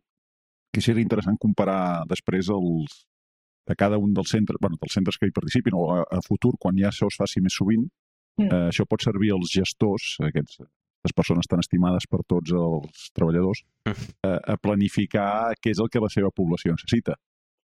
[0.74, 3.02] que seria interessant comparar després els,
[3.70, 6.56] de cada un dels centres, bueno, dels centres que hi participin o a, a futur,
[6.62, 7.86] quan ja això es faci més sovint,
[8.40, 8.48] Mm.
[8.48, 10.60] eh, això pot servir als gestors, aquests,
[11.04, 13.92] les persones tan estimades per tots els treballadors, Mm.
[14.24, 17.16] eh, a planificar què és el que la seva població necessita.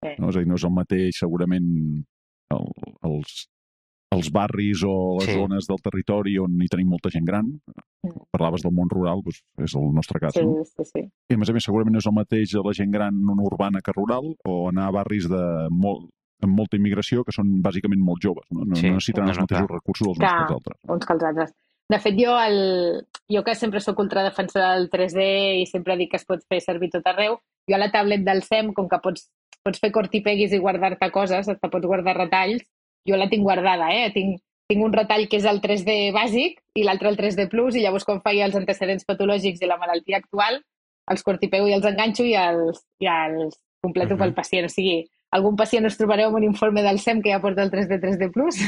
[0.04, 0.10] Sí.
[0.20, 0.30] No?
[0.30, 2.04] És a dir, no és el mateix, segurament,
[2.52, 2.68] el,
[3.04, 3.48] els,
[4.14, 5.34] els barris o les Sí.
[5.36, 7.46] zones del territori on hi tenim molta gent gran.
[8.04, 8.12] Mm.
[8.32, 10.34] Parlaves del món rural, doncs és el nostre cas.
[10.34, 10.64] Sí, No?
[10.64, 11.02] sí, sí.
[11.30, 13.92] I a més a més, segurament no és el mateix la gent gran urbana que
[13.92, 16.10] rural o anar a barris de molt,
[16.44, 18.46] amb molta immigració que són bàsicament molt joves.
[18.52, 20.34] No, no, Sí, necessiten els mateixos recursos dels Clar.
[20.34, 20.78] uns que els altres.
[20.96, 21.54] uns que els altres.
[21.90, 22.58] De fet, jo, el,
[23.32, 25.24] jo que sempre sóc ultradefensora del 3D
[25.62, 28.44] i sempre dic que es pot fer servir tot arreu, jo a la tablet del
[28.44, 29.30] SEM, com que pots,
[29.64, 32.62] pots fer cortipeguis i guardar-te coses, te pots guardar retalls,
[33.08, 34.12] jo la tinc guardada, eh?
[34.14, 37.82] Tinc, tinc un retall que és el 3D bàsic i l'altre el 3D Plus i
[37.86, 40.60] llavors quan faig els antecedents patològics i la malaltia actual,
[41.10, 44.20] els cortipego i els enganxo i els, i els completo Mhm.
[44.20, 44.66] pel pacient.
[44.66, 47.72] O sigui, algun pacient us trobareu amb un informe del SEM que ja porta el
[47.72, 48.62] 3D 3D Plus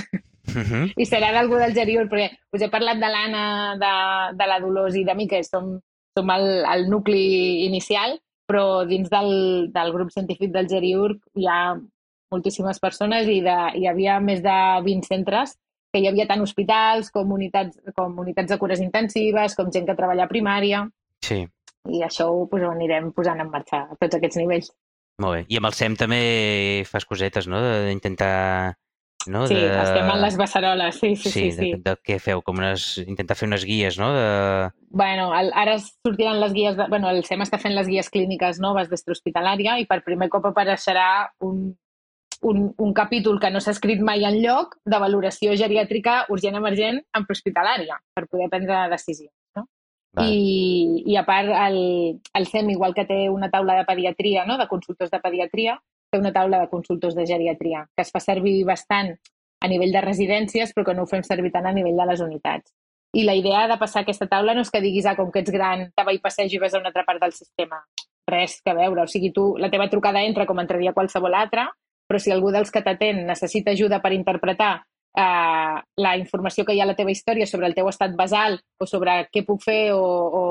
[0.49, 0.93] Uh -huh.
[0.97, 4.95] i serà d'algú del Geriur, perquè us he parlat de l'Anna, de, de la Dolors
[4.95, 5.79] i de mi, que som,
[6.17, 11.77] som el, el nucli inicial, però dins del, del grup científic del Geriur hi ha
[12.31, 15.55] moltíssimes persones i de, hi havia més de 20 centres
[15.93, 19.95] que hi havia tant hospitals com unitats, com unitats de cures intensives, com gent que
[19.95, 20.89] treballa a primària,
[21.21, 21.43] Sí,
[21.89, 24.71] i això ho, pues, ho anirem posant en marxa a tots aquests nivells.
[25.19, 25.41] Molt bé.
[25.51, 26.21] I amb el SEM també
[26.89, 27.61] fas cosetes, no?
[27.87, 28.75] D'intentar...
[29.27, 29.43] No?
[29.49, 29.67] Sí, de...
[29.75, 31.41] estem en les beceroles, sí, sí, sí.
[31.51, 32.39] sí, de, de, què feu?
[32.45, 32.85] Com unes...
[33.03, 34.13] Intentar fer unes guies, no?
[34.15, 34.69] De...
[34.95, 36.77] Bueno, el, ara sortiran les guies...
[36.79, 40.47] De, bueno, el SEM està fent les guies clíniques noves d'extrahospitalària i per primer cop
[40.47, 41.09] apareixerà
[41.45, 41.75] un,
[42.41, 47.27] un, un capítol que no s'ha escrit mai en lloc de valoració geriàtrica urgent-emergent en
[47.27, 49.35] prehospitalària per poder prendre decisions.
[49.57, 49.67] No?
[50.17, 54.57] I, I a part, el, el SEM, igual que té una taula de pediatria, no?
[54.57, 55.77] de consultors de pediatria,
[56.09, 59.13] té una taula de consultors de geriatria, que es fa servir bastant
[59.61, 62.23] a nivell de residències, però que no ho fem servir tant a nivell de les
[62.25, 62.71] unitats.
[63.13, 65.53] I la idea de passar aquesta taula no és que diguis, ah, com que ets
[65.53, 67.81] gran, te vaig passeig i vas a una altra part del sistema.
[68.29, 69.03] Res que veure.
[69.03, 71.67] O sigui, tu, la teva trucada entra com entraria qualsevol altra,
[72.09, 74.83] però si algú dels que t'atén necessita ajuda per interpretar
[75.17, 78.59] eh, la informació que hi ha a la teva història sobre el teu estat basal
[78.79, 80.43] o sobre què puc fer o, o,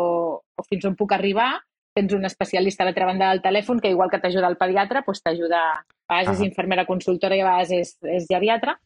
[0.56, 1.54] o fins on puc arribar,
[1.94, 5.22] tens un especialista a l'altra banda del telèfon que igual que t'ajuda el pediatre, doncs
[5.22, 6.46] t'ajuda, a vegades és Ah.
[6.46, 8.76] infermera consultora i a vegades és, és geriatra,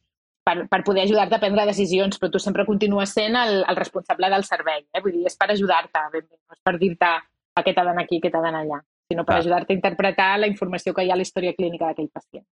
[0.44, 4.30] per, per poder ajudar-te a prendre decisions, però tu sempre continues sent el, el responsable
[4.30, 4.86] del servei.
[4.92, 5.02] Eh?
[5.02, 7.10] Vull dir, és per ajudar-te, no és per dir-te
[7.54, 9.40] a què t'ha d'anar aquí, què t'ha d'anar allà, sinó per Clar.
[9.44, 12.46] ajudar-te a interpretar la informació que hi ha a la història clínica d'aquell pacient.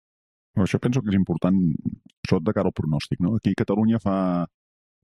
[0.64, 1.58] Això penso que és important,
[2.26, 3.22] sobretot de cara al pronòstic.
[3.22, 3.36] No?
[3.38, 4.18] Aquí a Catalunya fa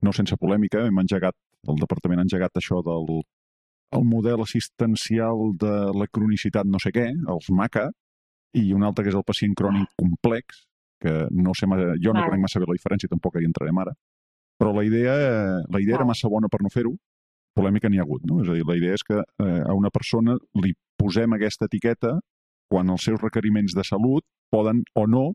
[0.04, 1.36] no sense polèmica, hem engegat,
[1.68, 3.22] el departament ha engegat això del
[3.94, 7.88] el model assistencial de la cronicitat no sé què, els MACA,
[8.58, 10.64] i un altre que és el pacient crònic complex,
[11.02, 11.68] que no sé,
[12.02, 13.94] jo no conec massa bé la diferència, tampoc hi entrarem ara,
[14.58, 15.14] però la idea,
[15.70, 16.94] la idea era massa bona per no fer-ho,
[17.54, 18.40] polèmica n'hi ha hagut, no?
[18.42, 22.16] És a dir, la idea és que eh, a una persona li posem aquesta etiqueta
[22.70, 25.26] quan els seus requeriments de salut poden o no,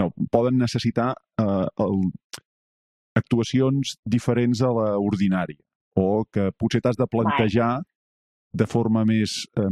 [0.00, 1.96] no poden necessitar eh, el,
[3.16, 5.60] actuacions diferents a la ordinària
[5.96, 7.80] o que potser t'has de plantejar
[8.52, 9.70] de forma més eh,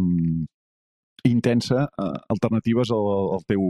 [1.29, 3.63] intensa eh, alternatives al, al teu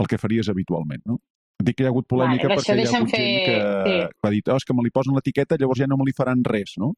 [0.00, 1.18] al que faries habitualment, no?
[1.62, 3.98] Dic que hi ha hagut polèmica Vale, perquè hi ha hagut gent fer- que, sí.
[4.16, 6.14] que ha dit oh, és que me li posen l'etiqueta, llavors ja no me li
[6.16, 6.94] faran res, no?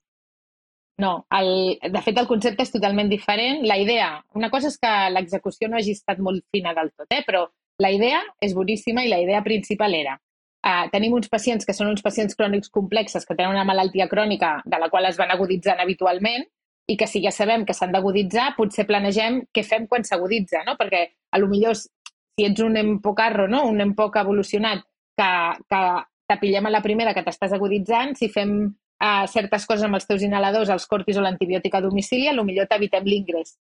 [1.03, 1.51] No, el,
[1.91, 3.65] de fet el concepte és totalment diferent.
[3.67, 7.25] La idea, una cosa és que l'execució no hagi estat molt fina del tot, eh?
[7.27, 7.49] però
[7.83, 10.19] la idea és boníssima i la idea principal era
[10.65, 14.57] uh, tenim uns pacients que són uns pacients crònics complexes que tenen una malaltia crònica
[14.65, 16.47] de la qual es van aguditzant habitualment
[16.87, 20.75] i que si ja sabem que s'han d'aguditzar, potser planegem què fem quan s'aguditza, no?
[20.77, 23.63] Perquè a lo millor si ets un empocarro, no?
[23.71, 24.83] un empoc evolucionat,
[25.17, 25.29] que,
[25.71, 25.81] que
[26.29, 30.25] t'apillem a la primera que t'estàs aguditzant, si fem uh, certes coses amb els teus
[30.27, 33.55] inhaladors, els cortis o l'antibiòtic a domicili, a lo millor t'evitem l'ingrés.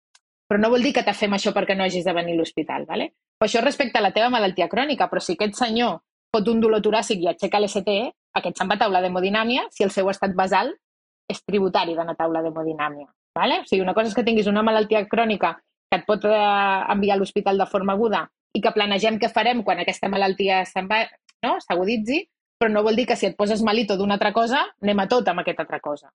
[0.50, 2.84] Però no vol dir que te fem això perquè no hagis de venir a l'hospital,
[2.88, 3.12] ¿vale?
[3.38, 6.00] Però això respecte a la teva malaltia crònica, però si aquest senyor
[6.34, 8.00] fot un dolor toràcic i aixeca l'STE,
[8.40, 10.72] aquest se'n va a taula d'hemodinàmia si el seu estat basal
[11.30, 13.06] és tributari d'anar a taula d'hemodinàmia.
[13.38, 13.60] ¿vale?
[13.60, 15.54] O sigui, una cosa és que tinguis una malaltia crònica
[15.90, 16.34] que et pot eh,
[16.94, 18.24] enviar a l'hospital de forma aguda
[18.54, 21.04] i que planegem què farem quan aquesta malaltia va,
[21.46, 21.56] no?
[21.62, 22.24] s'aguditzi,
[22.58, 25.28] però no vol dir que si et poses malito d'una altra cosa, anem a tot
[25.28, 26.10] amb aquesta altra cosa.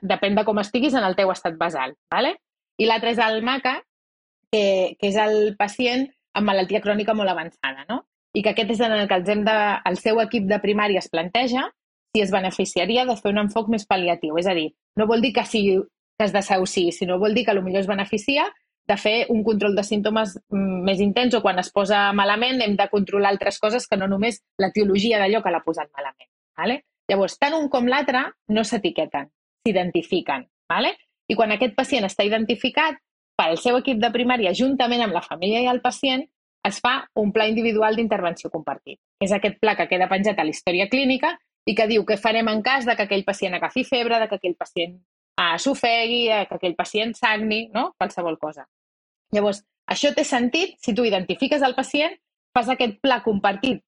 [0.00, 1.94] Depèn de com estiguis en el teu estat basal.
[2.10, 2.38] ¿vale?
[2.78, 3.78] I l'altre és el MACA,
[4.50, 4.64] que,
[4.98, 8.02] que és el pacient amb malaltia crònica molt avançada, no?
[8.34, 9.56] I que aquest és en el que els hem de,
[9.90, 11.68] el seu equip de primària es planteja
[12.14, 14.38] si es beneficiaria de fer un enfoc més pal·liatiu.
[14.38, 14.68] És a dir,
[14.98, 15.80] no vol dir que, sigui,
[16.18, 18.46] que es desahuciï, sinó vol dir que potser es beneficia
[18.86, 22.76] de fer un control de símptomes mm, més intens o quan es posa malament hem
[22.76, 26.30] de controlar altres coses que no només l'etiologia d'allò que l'ha posat malament.
[26.56, 26.82] ¿vale?
[27.10, 29.30] Llavors, tant un com l'altre no s'etiqueten,
[29.64, 30.46] s'identifiquen.
[30.68, 30.94] ¿vale?
[31.28, 32.98] I quan aquest pacient està identificat,
[33.34, 36.22] pel seu equip de primària, juntament amb la família i el pacient,
[36.64, 38.98] es fa un pla individual d'intervenció compartit.
[39.20, 41.34] És aquest pla que queda penjat a la història clínica
[41.68, 44.38] i que diu què farem en cas de que aquell pacient agafi febre, de que
[44.38, 44.94] aquell pacient
[45.40, 47.90] uh, s'ofegui, uh, que aquell pacient sagni, no?
[47.98, 48.66] qualsevol cosa.
[49.34, 52.16] Llavors, això té sentit si tu identifiques el pacient,
[52.54, 53.82] fas aquest pla compartit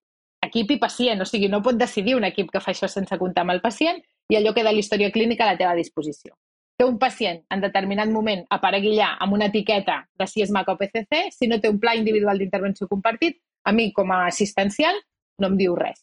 [0.44, 3.44] equip i pacient, o sigui, no pot decidir un equip que fa això sense comptar
[3.44, 4.00] amb el pacient
[4.32, 6.34] i allò queda a la història clínica a la teva disposició.
[6.78, 10.72] Que un pacient en determinat moment aparegui allà amb una etiqueta de si és MAC
[10.72, 14.96] o PCC, si no té un pla individual d'intervenció compartit, a mi com a assistencial
[15.38, 16.02] no em diu res.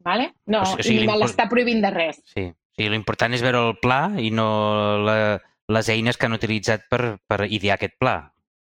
[0.00, 0.30] Vale?
[0.46, 2.22] No, O sigui, o sigui, ni me l'import- l'està prohibint de res.
[2.32, 2.46] Sí.
[2.48, 4.46] O sigui, l'important és veure el pla i no
[5.04, 5.16] la,
[5.68, 8.16] les eines que han utilitzat per, per idear aquest pla.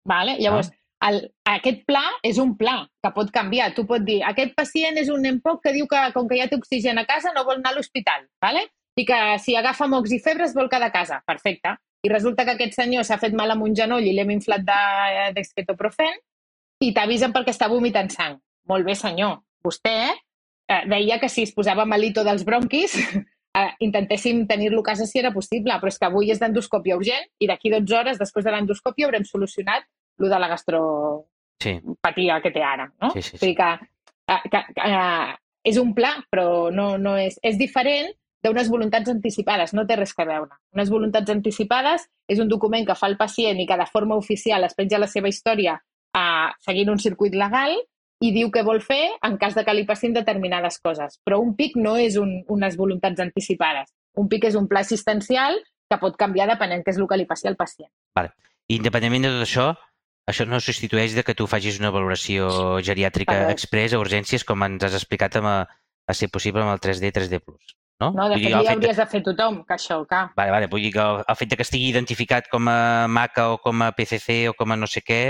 [0.05, 0.35] Vale?
[0.43, 0.73] Llavors,
[1.07, 3.71] el, aquest pla és un pla que pot canviar.
[3.77, 6.59] Tu pots dir, aquest pacient és un EMPOC que diu que com que ja té
[6.59, 8.67] oxigen a casa no vol anar a l'hospital, vale?
[8.99, 11.21] I que si agafa mocs i febre es vol quedar a casa.
[11.27, 11.77] Perfecte.
[12.03, 15.33] I resulta que aquest senyor s'ha fet mal amb un genoll i l'hem inflat de-
[15.37, 16.19] d'esquetoprofen
[16.83, 18.39] i t'avisen perquè està vomitant sang.
[18.69, 19.41] Molt bé, senyor.
[19.65, 19.97] Vostè
[20.69, 22.95] eh, deia que si es posava malito dels bronquis
[23.59, 27.27] eh, intentéssim tenir-lo a casa si era possible, però és que avui és d'endoscòpia urgent
[27.41, 29.87] i d'aquí 12 hores, després de l'endoscòpia, haurem solucionat
[30.19, 32.87] lo de la gastropatia Sí, que té ara.
[33.03, 33.11] No?
[33.11, 33.37] Sí, sí, sí.
[33.37, 33.71] O sigui que,
[34.29, 35.35] eh, que, que eh,
[35.65, 38.13] és un pla, però no, no és, és diferent
[38.45, 40.59] d'unes voluntats anticipades, no té res a veure.
[40.77, 44.65] Unes voluntats anticipades és un document que fa el pacient i que de forma oficial
[44.65, 45.79] es penja la seva història
[46.15, 47.75] eh, seguint un circuit legal
[48.21, 51.19] i diu què vol fer en cas de que li passin determinades coses.
[51.25, 53.93] Però un PIC no és un, unes voluntats anticipades.
[54.19, 55.59] Un PIC és un pla assistencial
[55.89, 57.91] que pot canviar depenent què és el que li passi al pacient.
[58.69, 59.67] I independentment de tot això,
[60.29, 62.51] això no substitueix de que tu facis una valoració
[62.85, 63.55] geriàtrica Per res.
[63.55, 65.59] express a urgències, com ens has explicat amb, a,
[66.05, 67.41] a ser possible amb el 3D, 3D+.
[68.01, 68.13] No?
[68.15, 70.21] No, de fet, ja hauries de fer tothom, que això, que...
[70.39, 73.49] Vale, vale, vull dir que el, el fet de que estigui identificat com a MACA
[73.57, 75.23] o com a PCC o com a no sé què,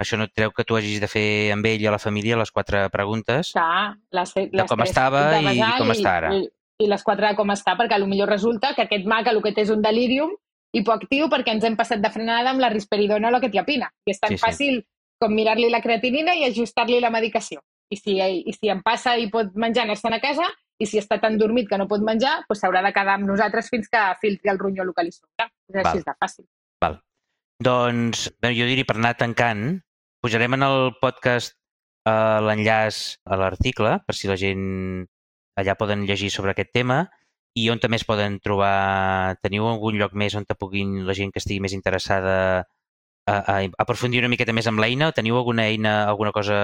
[0.00, 2.38] això no et treu que tu hagis de fer amb ell i a la família
[2.40, 3.52] les quatre preguntes.
[3.56, 3.70] que
[4.16, 6.34] les, les De com estava de i basal com està ara.
[6.36, 6.46] I,
[6.84, 9.64] i les quatre de com està, perquè potser resulta que aquest maca el que té
[9.66, 10.32] és un delirium
[10.76, 13.90] hipoactiu perquè ens hem passat de frenada amb la risperidona o la quetiapina.
[14.06, 14.46] I és tan Sí, sí, sí.
[14.46, 14.80] fàcil
[15.20, 17.60] com mirar-li la creatinina i ajustar-li la medicació.
[17.90, 20.46] I si, I si em passa i pot menjar, anar-se'n a casa,
[20.80, 23.68] i si està tan dormit que no pot menjar, doncs s'haurà de quedar amb nosaltres
[23.72, 25.50] fins que filtri el ronyó el que li sobra.
[25.68, 26.06] És així Val.
[26.08, 26.46] de fàcil.
[27.60, 29.64] Doncs, bé, jo diria per anar tancant,
[30.24, 31.52] pujarem en el podcast
[32.08, 34.64] eh, l'enllaç a l'article, per si la gent
[35.60, 37.02] allà poden llegir sobre aquest tema,
[37.60, 39.36] i on també es poden trobar?
[39.44, 42.36] Teniu algun lloc més on te puguin la gent que estigui més interessada
[43.28, 45.10] a, a aprofundir una miqueta més amb l'eina?
[45.12, 46.60] Teniu alguna eina, alguna cosa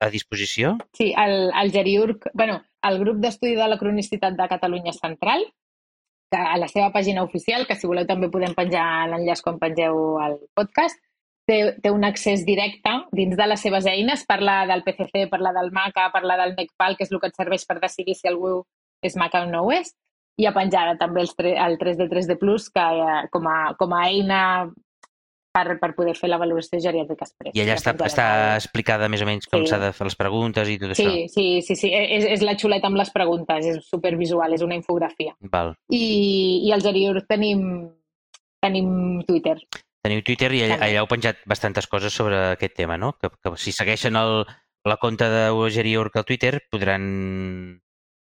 [0.00, 0.76] a disposició?
[0.96, 2.60] Sí, el, el Geriurg, bueno,
[2.90, 5.44] el grup d'estudi de la cronicitat de Catalunya Central,
[6.30, 10.18] que a la seva pàgina oficial, que si voleu també podem penjar l'enllaç quan pengeu
[10.24, 10.98] el podcast,
[11.46, 15.70] té, té un accés directe dins de les seves eines, parla del PCC, parla del
[15.72, 18.58] MACA, parla del MECPAL, que és el que et serveix per decidir si algú
[19.06, 19.94] és MACA o no ho és,
[20.36, 24.40] i a penjada també el 3D 3D Plus, que eh, com a, com a eina
[25.56, 27.54] per, per poder fer la valoració geriàtrica express.
[27.56, 28.26] I allà està, està
[28.58, 29.84] explicada més o menys com s'ha sí.
[29.86, 31.14] de fer les preguntes i tot sí, això?
[31.32, 31.92] Sí, sí, sí.
[31.96, 35.32] És, és la xuleta amb les preguntes, és supervisual, és una infografia.
[35.52, 35.72] Val.
[35.88, 36.04] I,
[36.68, 37.64] i al Geriur tenim,
[38.64, 38.92] tenim
[39.28, 39.56] Twitter.
[40.04, 43.14] Teniu Twitter i allà, allà heu penjat bastantes coses sobre aquest tema, no?
[43.16, 44.44] Que, que si segueixen el,
[44.86, 47.06] la compte de Geriur al Twitter podran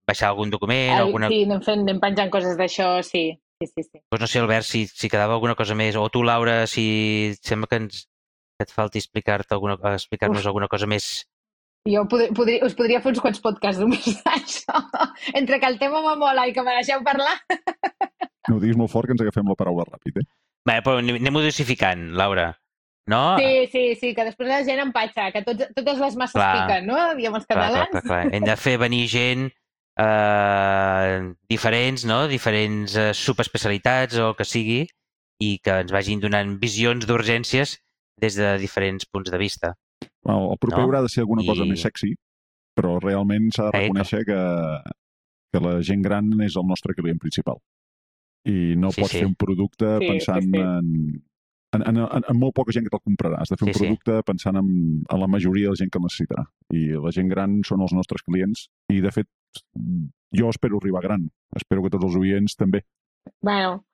[0.07, 0.95] baixar algun document?
[0.95, 1.33] El, alguna...
[1.33, 4.01] Sí, anem, fent, anem penjant coses d'això, sí sí, sí, sí.
[4.09, 7.71] Pues no sé, Albert, si, si quedava alguna cosa més, o tu, Laura, si sembla
[7.71, 8.05] que, ens,
[8.59, 11.27] que et falti explicar-te alguna, explicar-nos alguna cosa més.
[11.89, 14.81] Jo podria, podria, us podria fer uns quants podcasts només d'això.
[15.39, 17.37] Entre que el tema m'amola i que me deixeu parlar.
[18.45, 20.25] No ho diguis molt fort, que ens agafem la paraula ràpid, eh?
[20.69, 22.51] Bé, però anem-ho dosificant, Laura.
[23.09, 23.39] No?
[23.41, 26.87] Sí, sí, sí, que després la gent empatxa, que tots, totes les masses clar, piquen,
[26.89, 26.99] no?
[27.17, 27.89] Diem els catalans.
[27.89, 28.35] Clar, clar, clar, clar.
[28.37, 29.47] Hem de fer venir gent
[30.01, 32.25] eh, diferents, no?
[32.29, 34.83] diferents eh, subespecialitats o el que sigui,
[35.43, 37.79] i que ens vagin donant visions d'urgències
[38.23, 39.75] des de diferents punts de vista.
[40.25, 40.87] Well, el proper no?
[40.89, 41.73] haurà de ser alguna cosa I...
[41.75, 42.15] més sexy,
[42.79, 44.41] però realment s'ha de reconèixer que,
[45.53, 47.61] que la gent gran és el nostre client principal.
[48.51, 49.23] I no sí, pots sí.
[49.23, 50.63] fer un producte sí, pensant sí, sí.
[50.63, 51.23] en,
[51.75, 53.41] en, en, en, en molt poca gent que te'l comprarà.
[53.43, 54.27] Has de fer un sí, producte sí.
[54.31, 54.69] pensant en,
[55.05, 56.47] en la majoria de la gent que el necessitarà.
[56.75, 59.31] I la gent gran són els nostres clients i, de fet,
[60.35, 61.27] jo espero arribar gran.
[61.57, 62.85] Espero que tots els oients també.
[63.45, 63.85] Bueno,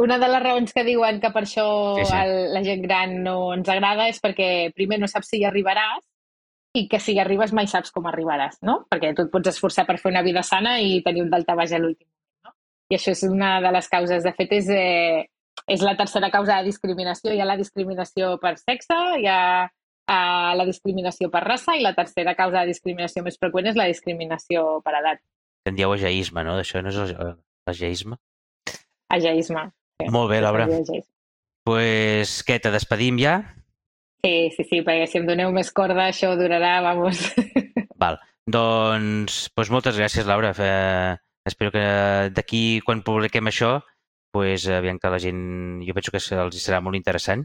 [0.00, 1.66] una de les raons que diuen que per això
[1.98, 2.16] sí, sí.
[2.16, 6.00] El, la gent gran no ens agrada és perquè primer no saps si hi arribaràs
[6.78, 8.78] i que si hi arribes mai saps com arribaràs, no?
[8.88, 11.74] Perquè tu et pots esforçar per fer una vida sana i tenir un delta baix
[11.76, 12.54] a l'últim moment, no?
[12.88, 14.24] I això és una de les causes.
[14.24, 15.26] De fet, és, eh,
[15.70, 17.32] és la tercera causa de discriminació.
[17.32, 19.68] Hi ha la discriminació per sexe, hi ha
[20.12, 20.18] a
[20.58, 24.80] la discriminació per raça i la tercera causa de discriminació més freqüent és la discriminació
[24.84, 25.22] per edat.
[25.68, 26.56] En dieu ageisme, no?
[26.58, 27.16] D'això no és
[27.70, 28.18] ageisme?
[29.12, 29.68] Ageisme.
[30.00, 30.10] Sí.
[30.10, 30.66] Molt bé, Laura.
[30.66, 31.06] Doncs
[31.64, 33.36] pues, què, te despedim ja?
[34.26, 37.22] Sí, sí, sí, perquè si em doneu més corda això durarà, vamos.
[38.02, 38.18] Val.
[38.50, 40.50] Doncs, pues moltes gràcies, Laura.
[40.58, 41.14] Eh,
[41.46, 41.82] espero que
[42.34, 43.76] d'aquí, quan publiquem això,
[44.32, 45.42] pues, aviam que la gent,
[45.86, 47.44] jo penso que els serà molt interessant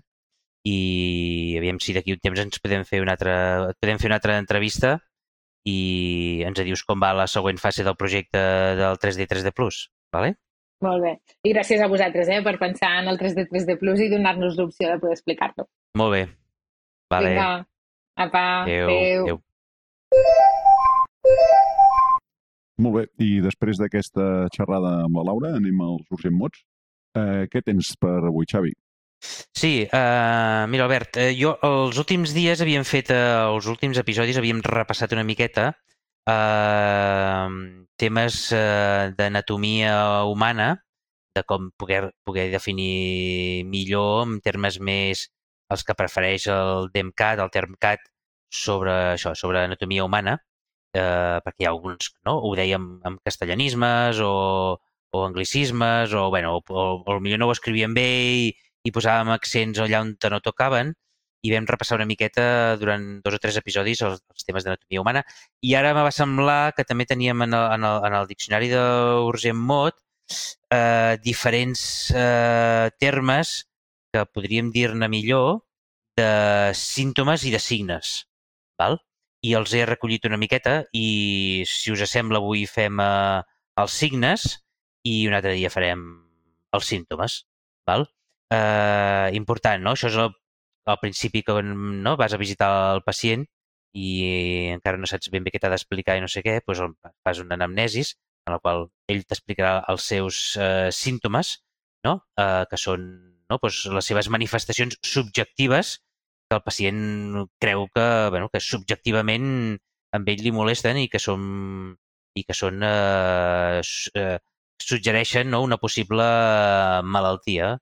[0.67, 3.35] i aviam si d'aquí un temps ens podem fer una altra,
[3.79, 4.97] podem fer una altra entrevista
[5.67, 8.41] i ens dius com va la següent fase del projecte
[8.79, 10.35] del 3D 3D Plus, vale?
[10.85, 11.13] Molt bé.
[11.47, 14.91] I gràcies a vosaltres eh, per pensar en el 3D 3D Plus i donar-nos l'opció
[14.91, 15.65] de poder explicar-lo.
[15.97, 16.23] Molt bé.
[17.09, 17.33] Vale.
[17.33, 17.49] Vinga.
[18.17, 18.43] Apa.
[18.63, 18.87] Adéu.
[18.91, 19.23] Adéu.
[19.25, 19.41] Adéu.
[22.77, 26.61] Molt bé, i després d'aquesta xerrada amb la Laura anem als urgent mots.
[27.17, 28.73] Eh, què tens per avui, Xavi?
[29.57, 34.37] Sí, uh, mira, Albert, uh, jo els últims dies havíem fet, uh, els últims episodis
[34.37, 35.71] havíem repassat una miqueta
[36.29, 37.47] uh,
[37.97, 39.95] temes uh, d'anatomia
[40.29, 40.75] humana,
[41.37, 45.25] de com poder, poder definir millor en termes més
[45.73, 48.05] els que prefereix el DEMCAT, el TERMCAT,
[48.53, 50.37] sobre això, sobre anatomia humana,
[50.95, 52.37] eh, perquè hi ha alguns, no?
[52.39, 54.31] ho dèiem amb castellanismes o,
[55.11, 58.07] o anglicismes, o, bueno, o, o, potser no ho escrivien bé
[58.43, 58.47] i,
[58.85, 60.93] i posàvem accents allà on no tocaven
[61.45, 65.23] i vam repassar una miqueta durant dos o tres episodis els, els temes d'anatomia humana
[65.61, 68.71] i ara me va semblar que també teníem en el, en el, en el diccionari
[68.73, 69.99] d'Urgent Mot
[70.73, 73.63] eh, diferents eh, termes
[74.13, 75.61] que podríem dir-ne millor
[76.17, 78.25] de símptomes i de signes.
[78.79, 78.97] Val?
[79.45, 83.41] I els he recollit una miqueta i, si us sembla, avui fem eh,
[83.77, 84.47] els signes
[85.07, 86.03] i un altre dia farem
[86.77, 87.41] els símptomes.
[87.87, 88.07] Val?
[88.51, 89.93] eh, important, no?
[89.95, 90.31] Això és el,
[90.87, 93.45] al principi que no, vas a visitar el pacient
[93.97, 94.09] i
[94.75, 96.83] encara no saps ben bé què t'ha d'explicar i no sé què, doncs
[97.25, 98.15] fas un anamnesis
[98.47, 101.57] en el qual ell t'explicarà els seus eh, símptomes,
[102.07, 102.19] no?
[102.39, 103.07] eh, que són
[103.49, 103.57] no?
[103.57, 105.97] doncs les seves manifestacions subjectives
[106.47, 107.01] que el pacient
[107.59, 109.49] creu que, bueno, que subjectivament
[110.15, 111.41] amb ell li molesten i que són,
[112.39, 113.81] i que són eh,
[114.15, 114.37] eh,
[114.83, 115.61] suggereixen no?
[115.65, 116.25] una possible
[117.03, 117.75] malaltia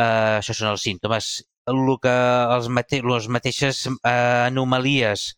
[0.00, 1.30] eh, això són els símptomes.
[1.70, 2.14] El que
[2.56, 5.34] els mate les mateixes eh, anomalies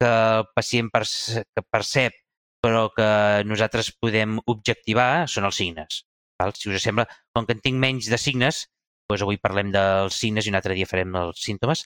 [0.00, 2.20] que el pacient perce que percep
[2.64, 3.06] però que
[3.44, 6.04] nosaltres podem objectivar són els signes.
[6.40, 6.54] Val?
[6.56, 7.04] Si us sembla,
[7.36, 8.62] com que en tinc menys de signes,
[9.10, 11.84] doncs avui parlem dels signes i un altre dia farem els símptomes.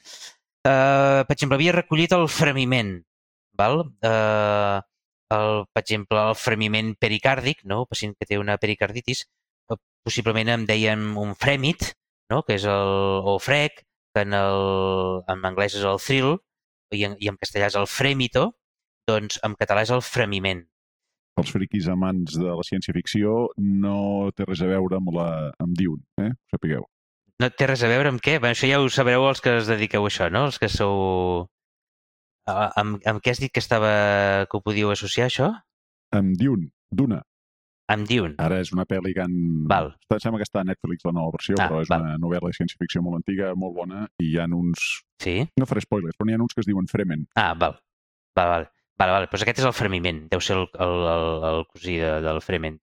[0.62, 2.94] Uh, per exemple, havia recollit el fremiment.
[3.58, 3.82] Val?
[4.06, 4.78] Uh,
[5.34, 7.82] el, per exemple, el fremiment pericàrdic, no?
[7.82, 9.26] el pacient que té una pericarditis,
[10.06, 11.92] possiblement em deien un frèmit,
[12.32, 12.42] no?
[12.46, 12.94] que és el,
[13.28, 13.82] o frec,
[14.14, 16.36] que en, el, en anglès és el thrill,
[16.96, 18.48] i en, i en castellà és el fremito,
[19.08, 20.64] doncs en català és el fremiment.
[21.38, 25.28] Els friquis amants de la ciència-ficció no té res a veure amb, la,
[25.62, 26.32] amb Dune, eh?
[26.32, 26.88] Ho sapigueu.
[27.38, 28.40] No té res a veure amb què?
[28.42, 30.48] Bé, això ja ho sabreu els que es dediqueu a això, no?
[30.50, 31.46] Els que sou...
[32.48, 35.50] Amb, amb què has dit que estava que ho podíeu associar, això?
[36.16, 37.22] Amb Dune, Duna.
[37.88, 38.34] Amb Dune.
[38.44, 39.34] Ara és una pel·li que han...
[39.68, 39.94] Val.
[40.04, 42.02] Està, sembla que està a Netflix la nova versió, Ah, però és val.
[42.04, 44.88] una novel·la de ciència-ficció molt antiga, molt bona, i hi ha uns...
[45.24, 45.38] Sí?
[45.56, 47.24] No faré spoilers, però n'hi ha uns que es diuen Fremen.
[47.40, 47.78] Ah, val.
[48.36, 48.68] Val, val.
[48.98, 49.28] Val, val.
[49.30, 50.24] Doncs aquest és el fremiment.
[50.28, 52.76] Deu ser el, el, el, el cosí de, del frement.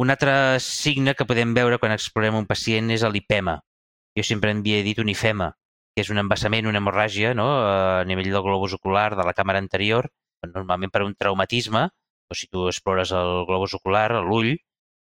[0.00, 0.32] Un altre
[0.64, 3.58] signe que podem veure quan explorem un pacient és l'ipema.
[4.16, 5.50] Jo sempre en havia dit un ifema,
[5.94, 7.46] que és un embassament, una hemorràgia no?
[7.68, 10.08] a nivell del globus ocular de la càmera anterior,
[10.46, 11.88] normalment per un traumatisme,
[12.32, 14.54] o si tu explores el globus ocular, l'ull,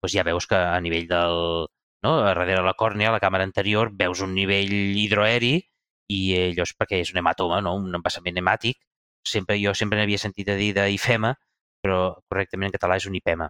[0.02, 1.68] doncs ja veus que a nivell del...
[2.06, 2.12] No?
[2.22, 5.56] A darrere la còrnea, a la càmera anterior, veus un nivell hidroaeri
[6.14, 7.74] i eh, allò és perquè és un hematoma, no?
[7.76, 8.80] un embassament hemàtic.
[9.28, 11.34] Sempre, jo sempre n'havia sentit a dir d'ifema,
[11.84, 13.50] però correctament en català és un ipema.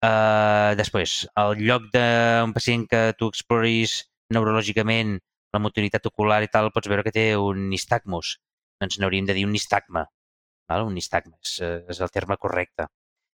[0.00, 3.98] Uh, després, al lloc d'un pacient que tu exploris
[4.32, 5.18] neurològicament
[5.54, 8.38] la motoritat ocular i tal, pots veure que té un nistagmus.
[8.80, 10.06] Doncs n'hauríem de dir un nistagma.
[10.70, 10.86] Val?
[10.86, 12.86] Un nistagma és, eh, és el terme correcte.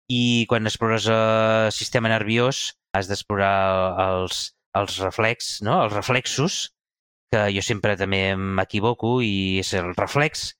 [0.09, 5.81] I quan explores el sistema nerviós has d'explorar els, els reflex, no?
[5.83, 6.73] els reflexos,
[7.33, 10.51] que jo sempre també m'equivoco i és el reflex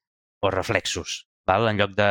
[0.42, 1.24] o reflexos.
[1.48, 1.68] Val?
[1.70, 2.10] En lloc de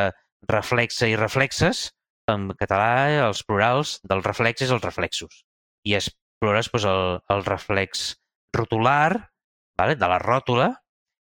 [0.49, 1.91] reflexa i reflexes,
[2.31, 5.43] en català els plurals dels reflexes els reflexos.
[5.89, 8.13] I explores doncs, el, el reflex
[8.55, 9.32] rotular,
[9.83, 9.99] vale?
[9.99, 10.71] de la ròtula,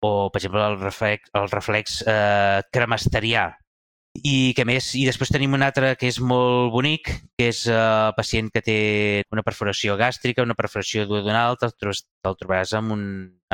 [0.04, 3.52] o, per exemple, el reflex, el reflex eh, cremasterià.
[4.28, 7.76] I que més, i després tenim un altre que és molt bonic, que és eh,
[7.76, 8.80] el pacient que té
[9.32, 13.06] una perforació gàstrica, una perforació duodenal, te'l te'l trobaràs amb un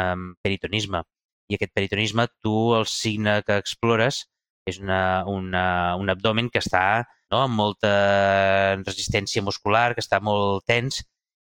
[0.02, 1.04] amb peritonisme.
[1.52, 4.26] I aquest peritonisme, tu el signe que explores
[4.68, 7.92] és una, una, un abdomen que està no, amb molta
[8.82, 11.04] resistència muscular, que està molt tens,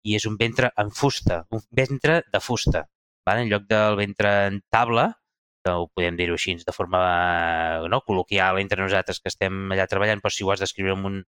[0.09, 2.87] i és un ventre en fusta, un ventre de fusta.
[3.27, 3.45] Vale?
[3.45, 5.13] En lloc del ventre en taula,
[5.63, 7.01] que ho podem dir-ho així de forma
[7.93, 11.19] no, col·loquial entre nosaltres que estem allà treballant, però si ho has d'escriure en, un,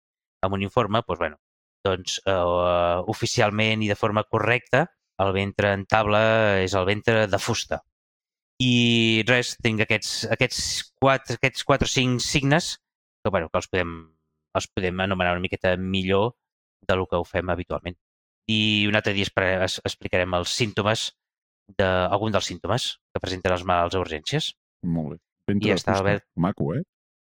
[0.43, 1.39] en un informe, doncs, bueno,
[1.87, 4.85] doncs eh, oficialment i de forma correcta,
[5.23, 6.23] el ventre en taula
[6.63, 7.79] és el ventre de fusta.
[8.63, 10.59] I res, tinc aquests, aquests,
[10.99, 12.75] quatre, aquests quatre o cinc signes
[13.23, 13.93] que, bueno, que els podem,
[14.55, 16.35] els podem anomenar una miqueta millor
[16.87, 17.97] del que ho fem habitualment.
[18.51, 21.09] I un altre dia explicarem els símptomes
[21.79, 24.51] d'algun dels símptomes que presenten els malalts a urgències.
[24.85, 25.19] Molt bé.
[25.49, 25.97] Ventre I de fusta.
[25.99, 26.27] Albert.
[26.35, 26.83] Maco, eh?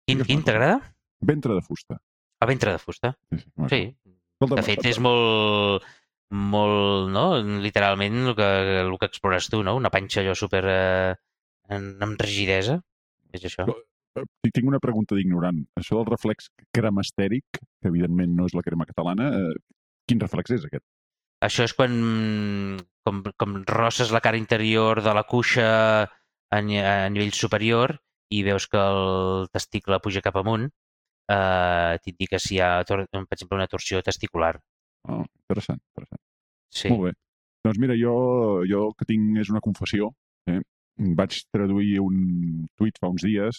[0.06, 0.80] Quin, t'agrada?
[1.20, 2.00] Ventre de fusta.
[2.40, 3.14] El ventre de fusta.
[3.30, 3.50] Sí, sí.
[3.56, 3.68] maco.
[3.74, 3.82] Sí.
[4.40, 5.84] Escolta, De fet, és molt,
[6.32, 7.24] molt, no?
[7.60, 8.48] Literalment el que,
[8.80, 9.76] el que explores tu, no?
[9.76, 11.14] Una panxa allò super eh,
[11.76, 12.78] amb rigidesa.
[13.36, 13.66] És això.
[13.68, 15.60] Eh, Tinc una pregunta d'ignorant.
[15.78, 19.60] Això del reflex cremastèric, que evidentment no és la crema catalana, eh,
[20.08, 20.86] quin reflex és aquest?
[21.44, 21.92] Això és quan
[23.06, 25.66] com, com rosses la cara interior de la cuixa
[26.02, 26.60] a, a
[27.12, 27.96] nivell superior
[28.30, 30.68] i veus que el testicle puja cap amunt,
[31.30, 34.54] eh, t'indica si hi ha, per exemple, una torsió testicular.
[35.08, 36.22] Oh, interessant, interessant.
[36.70, 36.90] Sí.
[36.92, 37.12] Molt bé.
[37.66, 38.14] Doncs mira, jo,
[38.68, 40.12] jo que tinc és una confessió.
[40.48, 40.60] Eh?
[41.18, 43.58] Vaig traduir un tuit fa uns dies,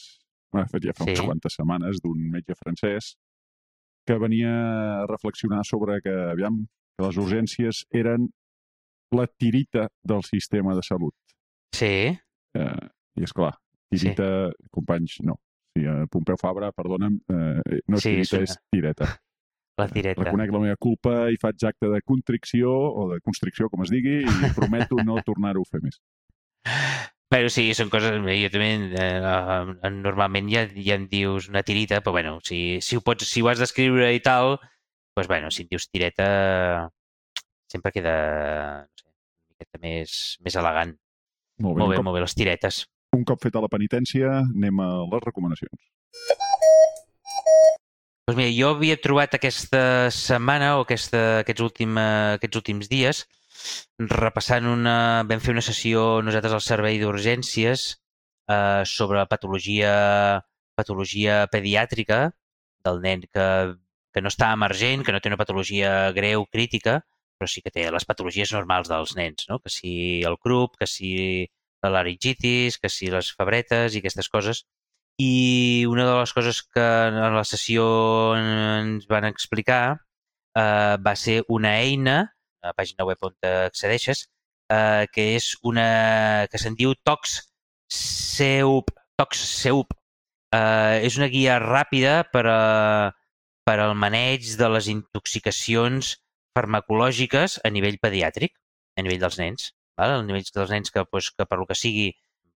[0.56, 1.26] ha fet ja fa unes Sí.
[1.26, 3.16] quantes setmanes, d'un metge francès
[4.08, 6.64] que venia a reflexionar sobre que, aviam,
[6.98, 8.30] que les urgències eren
[9.12, 11.16] la tirita del sistema de salut.
[11.76, 12.18] Sí,
[12.54, 13.54] Eh, I, és clar,
[13.90, 14.68] tirita, sí.
[14.76, 15.38] companys, no.
[15.72, 19.06] Sí, eh, Pompeu Fabra, perdona'm, eh, no és Sí, és tirita, una- és tireta.
[19.80, 20.24] la tireta.
[20.26, 24.18] Reconec la meva culpa i faig acte de contricció o de constricció, com es digui,
[24.28, 26.02] i prometo no tornar-ho a fer més.
[27.32, 28.12] Però sí, són coses...
[28.20, 32.98] Jo també, eh, eh, normalment ja, ja em dius una tirita, però bueno, si, si,
[33.00, 34.58] ho, pots, si ho has d'escriure i tal,
[35.16, 36.90] doncs bueno, si em dius tireta,
[37.72, 38.18] sempre queda
[38.84, 39.51] no sé, una miqueta
[39.82, 40.96] més, més elegant.
[41.62, 42.86] Molt bé, Molt bé, cop, molt bé, les tiretes.
[43.16, 45.82] un cop feta la penitència, anem a les recomanacions.
[48.28, 53.26] Doncs mira, jo havia trobat aquesta setmana o aquesta, aquests, últim, aquests últims dies
[54.00, 54.96] repassant una...
[55.28, 57.84] Vam fer una sessió nosaltres al servei d'urgències
[58.50, 59.94] eh, sobre patologia,
[60.80, 62.22] patologia pediàtrica
[62.86, 63.48] del nen que,
[64.14, 67.02] que no està emergent, que no té una patologia greu, crítica,
[67.42, 69.58] però sí que té les patologies normals dels nens, no?
[69.58, 69.92] que si
[70.30, 71.48] el crup, que si
[71.82, 74.62] la laringitis, que si les febretes i aquestes coses.
[75.18, 77.88] I una de les coses que en la sessió
[78.38, 79.82] ens van explicar
[80.54, 82.20] eh, va ser una eina,
[82.62, 84.28] a la pàgina web on accedeixes,
[84.70, 87.40] eh, que és una que se'n diu Tox
[87.90, 88.94] Seup.
[89.18, 89.98] Tox Seup.
[90.54, 92.62] Eh, és una guia ràpida per, a,
[93.66, 96.20] per al maneig de les intoxicacions
[96.58, 98.56] farmacològiques a nivell pediàtric,
[98.98, 99.72] a nivell dels nens.
[100.00, 100.20] Val?
[100.20, 102.12] A nivell dels nens que, pues, que per lo que sigui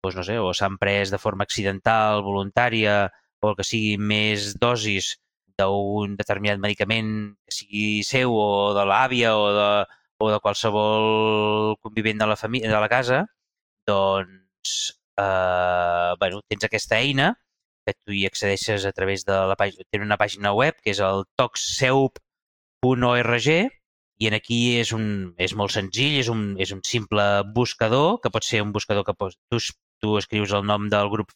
[0.04, 4.54] doncs, no sé, o s'han pres de forma accidental, voluntària, o el que sigui més
[4.60, 5.16] dosis
[5.58, 9.68] d'un determinat medicament que sigui seu o de l'àvia o de,
[10.24, 13.26] o de qualsevol convivent de la, família, de la casa,
[13.88, 17.34] doncs eh, bueno, tens aquesta eina
[17.86, 21.00] que tu hi accedeixes a través de la pàgina, tenen una pàgina web que és
[21.04, 23.48] el tocseup.org
[24.22, 25.06] i en aquí és, un,
[25.38, 27.24] és molt senzill, és un, és un simple
[27.56, 29.60] buscador, que pot ser un buscador que pots, tu,
[30.02, 31.34] tu escrius el nom del grup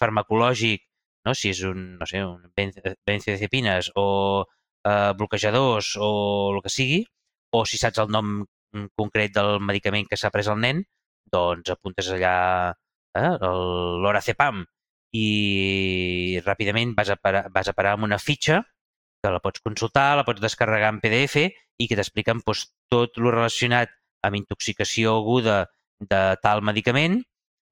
[0.00, 0.84] farmacològic,
[1.26, 1.34] no?
[1.34, 4.06] si és un, no sé, un benzodiazepines o
[4.86, 6.10] eh, bloquejadors o
[6.54, 7.02] el que sigui,
[7.56, 8.38] o si saps el nom
[8.98, 10.84] concret del medicament que s'ha pres el nen,
[11.32, 12.36] doncs apuntes allà
[13.18, 13.32] eh,
[14.04, 14.62] l'Oracepam
[15.16, 18.62] i ràpidament vas a, parar, vas a parar amb una fitxa
[19.26, 21.42] que la pots consultar, la pots descarregar en PDF
[21.82, 23.90] i que t'expliquen doncs, tot lo relacionat
[24.26, 25.64] amb intoxicació aguda
[25.98, 27.18] de tal medicament,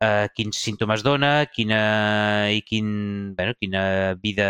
[0.03, 1.81] eh, quins símptomes dona, quina,
[2.51, 2.89] i quin,
[3.39, 3.85] bueno, quina
[4.23, 4.49] vida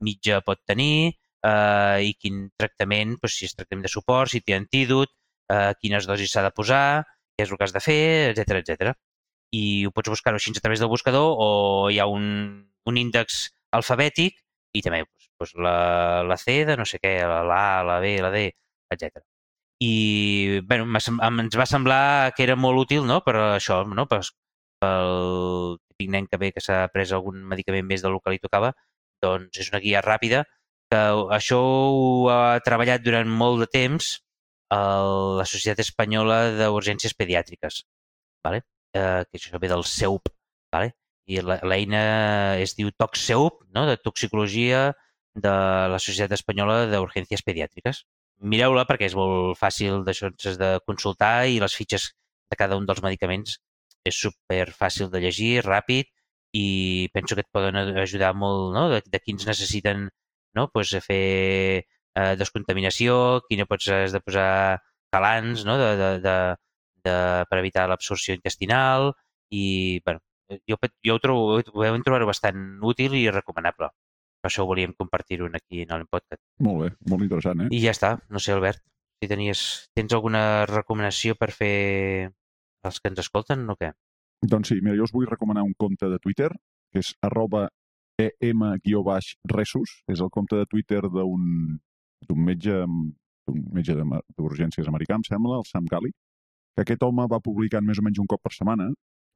[0.00, 1.12] mitja pot tenir
[1.44, 5.12] eh, i quin tractament, doncs, si és tractament de suport, si té antídot,
[5.52, 7.04] eh, quines dosis s'ha de posar,
[7.36, 8.94] què és el que has de fer, etc etc.
[9.56, 11.50] I ho pots buscar així a través del buscador o
[11.90, 12.26] hi ha un,
[12.86, 14.38] un índex alfabètic
[14.74, 15.04] i també
[15.40, 18.46] doncs, la, la C de no sé què, la A, la B, la D,
[18.92, 19.24] etc.
[19.80, 23.22] I bueno, ens va semblar que era molt útil no?
[23.24, 24.06] per això, no?
[24.06, 24.20] per,
[24.80, 28.74] pel típic nen que ve que s'ha pres algun medicament més del que li tocava,
[29.24, 30.44] doncs és una guia ràpida
[30.90, 31.00] que
[31.36, 34.18] això ho ha treballat durant molt de temps
[34.70, 37.82] la Societat Espanyola d'Urgències Pediàtriques,
[38.46, 38.62] vale?
[38.94, 40.30] eh, que això ve del SEUP,
[40.74, 40.92] vale?
[41.30, 42.02] i l'eina
[42.58, 43.86] es diu ToxSeup, no?
[43.86, 44.90] de toxicologia
[45.34, 45.52] de
[45.92, 48.04] la Societat Espanyola d'Urgències Pediàtriques.
[48.40, 52.10] Mireu-la perquè és molt fàcil d'això de consultar i les fitxes
[52.50, 53.58] de cada un dels medicaments
[54.08, 56.08] és super fàcil de llegir, ràpid
[56.56, 58.88] i penso que et poden ajudar molt no?
[58.90, 60.08] de, de quins necessiten
[60.56, 60.68] no?
[60.72, 61.84] pues, fer
[62.16, 64.80] eh, descontaminació, quina pots has de posar
[65.12, 65.76] calants no?
[65.78, 66.36] de, de, de,
[67.04, 67.16] de,
[67.50, 69.12] per evitar l'absorció intestinal
[69.50, 70.24] i bueno,
[70.66, 73.90] jo, jo ho, trobo, ho vam trobar bastant útil i recomanable.
[74.40, 76.40] Per això volíem compartir-ho aquí en el podcast.
[76.64, 77.68] Molt bé, molt interessant, eh?
[77.76, 78.14] I ja està.
[78.32, 78.80] No sé, Albert,
[79.20, 79.64] si tenies,
[79.96, 82.30] tens alguna recomanació per fer
[82.88, 83.90] els que ens escolten o què?
[84.40, 86.48] Doncs sí, mira, jo us vull recomanar un compte de Twitter
[86.90, 87.68] que és arroba
[88.20, 91.76] em-resus, és el compte de Twitter d'un
[92.48, 96.10] metge d'un metge d'urgències americà, em sembla, el Sam Gali,
[96.76, 98.90] que aquest home va publicant més o menys un cop per setmana,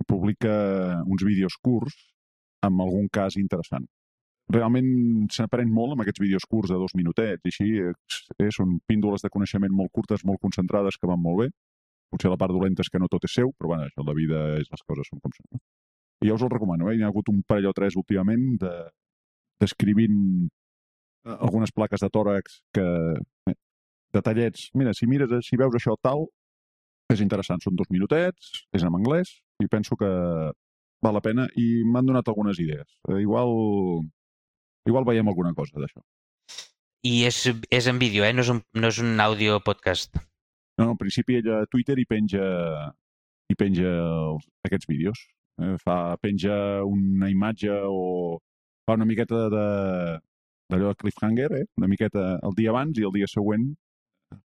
[0.09, 0.53] publica
[1.05, 1.97] uns vídeos curts
[2.65, 3.87] amb algun cas interessant
[4.53, 9.25] realment s'aprèn molt amb aquests vídeos curts de dos minutets i així eh, són píndoles
[9.25, 11.49] de coneixement molt curtes, molt concentrades, que van molt bé.
[12.13, 14.43] Potser la part dolenta és que no tot és seu, però bueno, això, la vida
[14.61, 15.49] és les coses són com són.
[15.57, 15.63] No?
[16.25, 16.99] I jo us el recomano, eh?
[16.99, 18.75] hi ha hagut un parell o tres últimament de,
[19.61, 22.89] descrivint eh, algunes plaques de tòrax que...
[23.51, 23.59] Eh,
[24.15, 24.69] detallets.
[24.79, 26.29] Mira, si mires, si veus això tal,
[27.11, 27.59] és interessant.
[27.65, 30.11] Són dos minutets, és en anglès, i penso que
[31.05, 32.87] val la pena i m'han donat algunes idees.
[33.11, 33.51] Eh, igual
[34.89, 36.03] Igual veiem alguna cosa d'això.
[37.05, 37.39] I és,
[37.73, 38.33] és en vídeo, eh?
[38.33, 40.17] No és un, no és un àudio podcast.
[40.79, 42.45] No, no, en principi ella a Twitter i penja,
[43.53, 45.21] i penja els, aquests vídeos.
[45.61, 45.75] Eh?
[45.85, 46.57] Fa, penja
[46.89, 48.41] una imatge o
[48.89, 49.67] fa una miqueta de
[50.73, 51.65] d'allò de cliffhanger, eh?
[51.77, 53.67] una miqueta el dia abans i el dia següent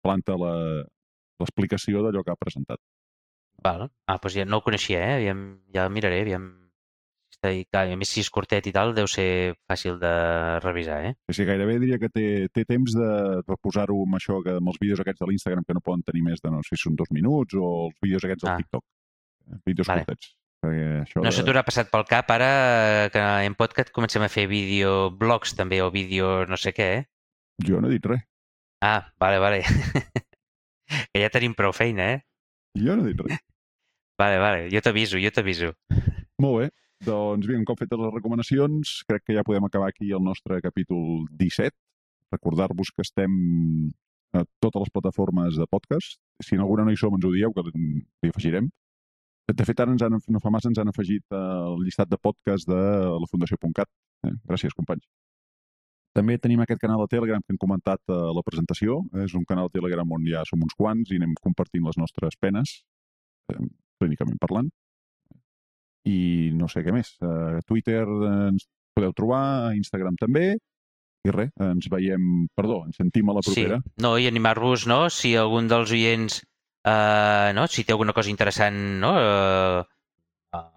[0.02, 2.82] planta l'explicació d'allò que ha presentat.
[3.64, 3.88] Val.
[4.10, 5.14] Ah, doncs ja no ho coneixia, eh?
[5.20, 6.50] Aviam, ja miraré, aviam
[7.46, 10.14] i, clar, a més, si és curtet i tal, deu ser fàcil de
[10.64, 11.14] revisar, eh?
[11.30, 13.12] Sí, gairebé diria que té, té temps de,
[13.46, 16.24] de posar-ho amb això, que amb els vídeos aquests de l'Instagram que no poden tenir
[16.26, 18.58] més de, no sé si són dos minuts, o els vídeos aquests del ah.
[18.64, 18.86] TikTok.
[19.48, 20.06] Eh, vídeos vale.
[20.08, 20.34] curtets.
[20.68, 21.36] això no de...
[21.38, 22.50] se t'haurà passat pel cap ara
[23.14, 27.06] que en podcast comencem a fer videoblogs també, o vídeo no sé què, eh?
[27.70, 28.26] Jo no he dit res.
[28.82, 29.62] Ah, vale, vale.
[31.14, 32.20] que ja tenim prou feina, eh?
[32.82, 33.38] Jo no he dit res.
[34.18, 35.68] Vale, vale, jo t'aviso, jo t'aviso.
[36.42, 36.68] Molt bé.
[37.06, 40.58] Doncs bé, un cop fetes les recomanacions, crec que ja podem acabar aquí el nostre
[40.62, 41.76] capítol 17.
[42.34, 43.32] Recordar-vos que estem
[44.34, 46.18] a totes les plataformes de podcast.
[46.44, 48.70] Si en alguna no hi som, ens ho dieu, que li afegirem.
[49.48, 52.68] De fet, ara ens han, no fa massa ens han afegit el llistat de podcast
[52.68, 52.82] de
[53.22, 53.88] la Fundació.cat.
[54.28, 54.34] Eh?
[54.50, 55.06] Gràcies, companys.
[56.18, 59.04] També tenim aquest canal de Telegram que hem comentat a la presentació.
[59.24, 62.36] És un canal de Telegram on ja som uns quants i anem compartint les nostres
[62.42, 62.82] penes,
[63.54, 63.62] eh,
[64.02, 64.74] clínicament parlant.
[66.08, 66.18] I
[66.56, 67.14] no sé què més.
[67.22, 70.56] A Twitter ens podeu trobar, a Instagram també,
[71.28, 73.82] i res, ens veiem, perdó, ens sentim a la propera.
[73.84, 73.94] Sí.
[74.04, 75.02] No, i animar-vos, no?
[75.14, 76.40] Si algun dels oients,
[76.88, 77.68] eh, no?
[77.68, 79.14] si té alguna cosa interessant, no?
[79.20, 79.84] Eh,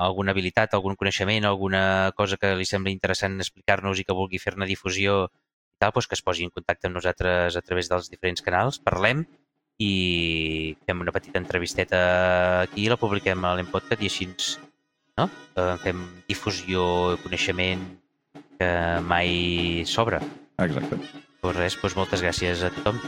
[0.03, 4.69] alguna habilitat, algun coneixement, alguna cosa que li sembli interessant explicar-nos i que vulgui fer-ne
[4.69, 8.43] difusió i tal, doncs que es posi en contacte amb nosaltres a través dels diferents
[8.45, 9.25] canals, parlem
[9.81, 12.01] i fem una petita entrevisteta
[12.67, 14.29] aquí, la publiquem a l'Empodcat i així
[15.21, 15.29] no?
[15.57, 17.85] Eh, fem difusió, coneixement
[18.61, 18.71] que
[19.07, 20.21] mai sobra.
[20.61, 21.01] Exacte.
[21.41, 23.01] Doncs res, doncs moltes gràcies a tothom.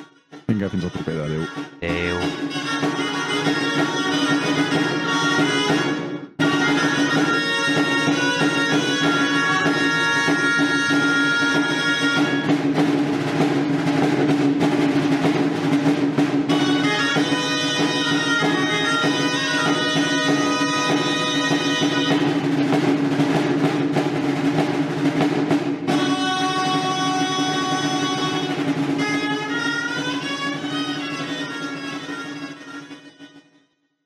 [0.48, 1.26] Vinga, fins la propera.
[1.28, 1.42] Adéu.
[1.82, 2.16] Adéu.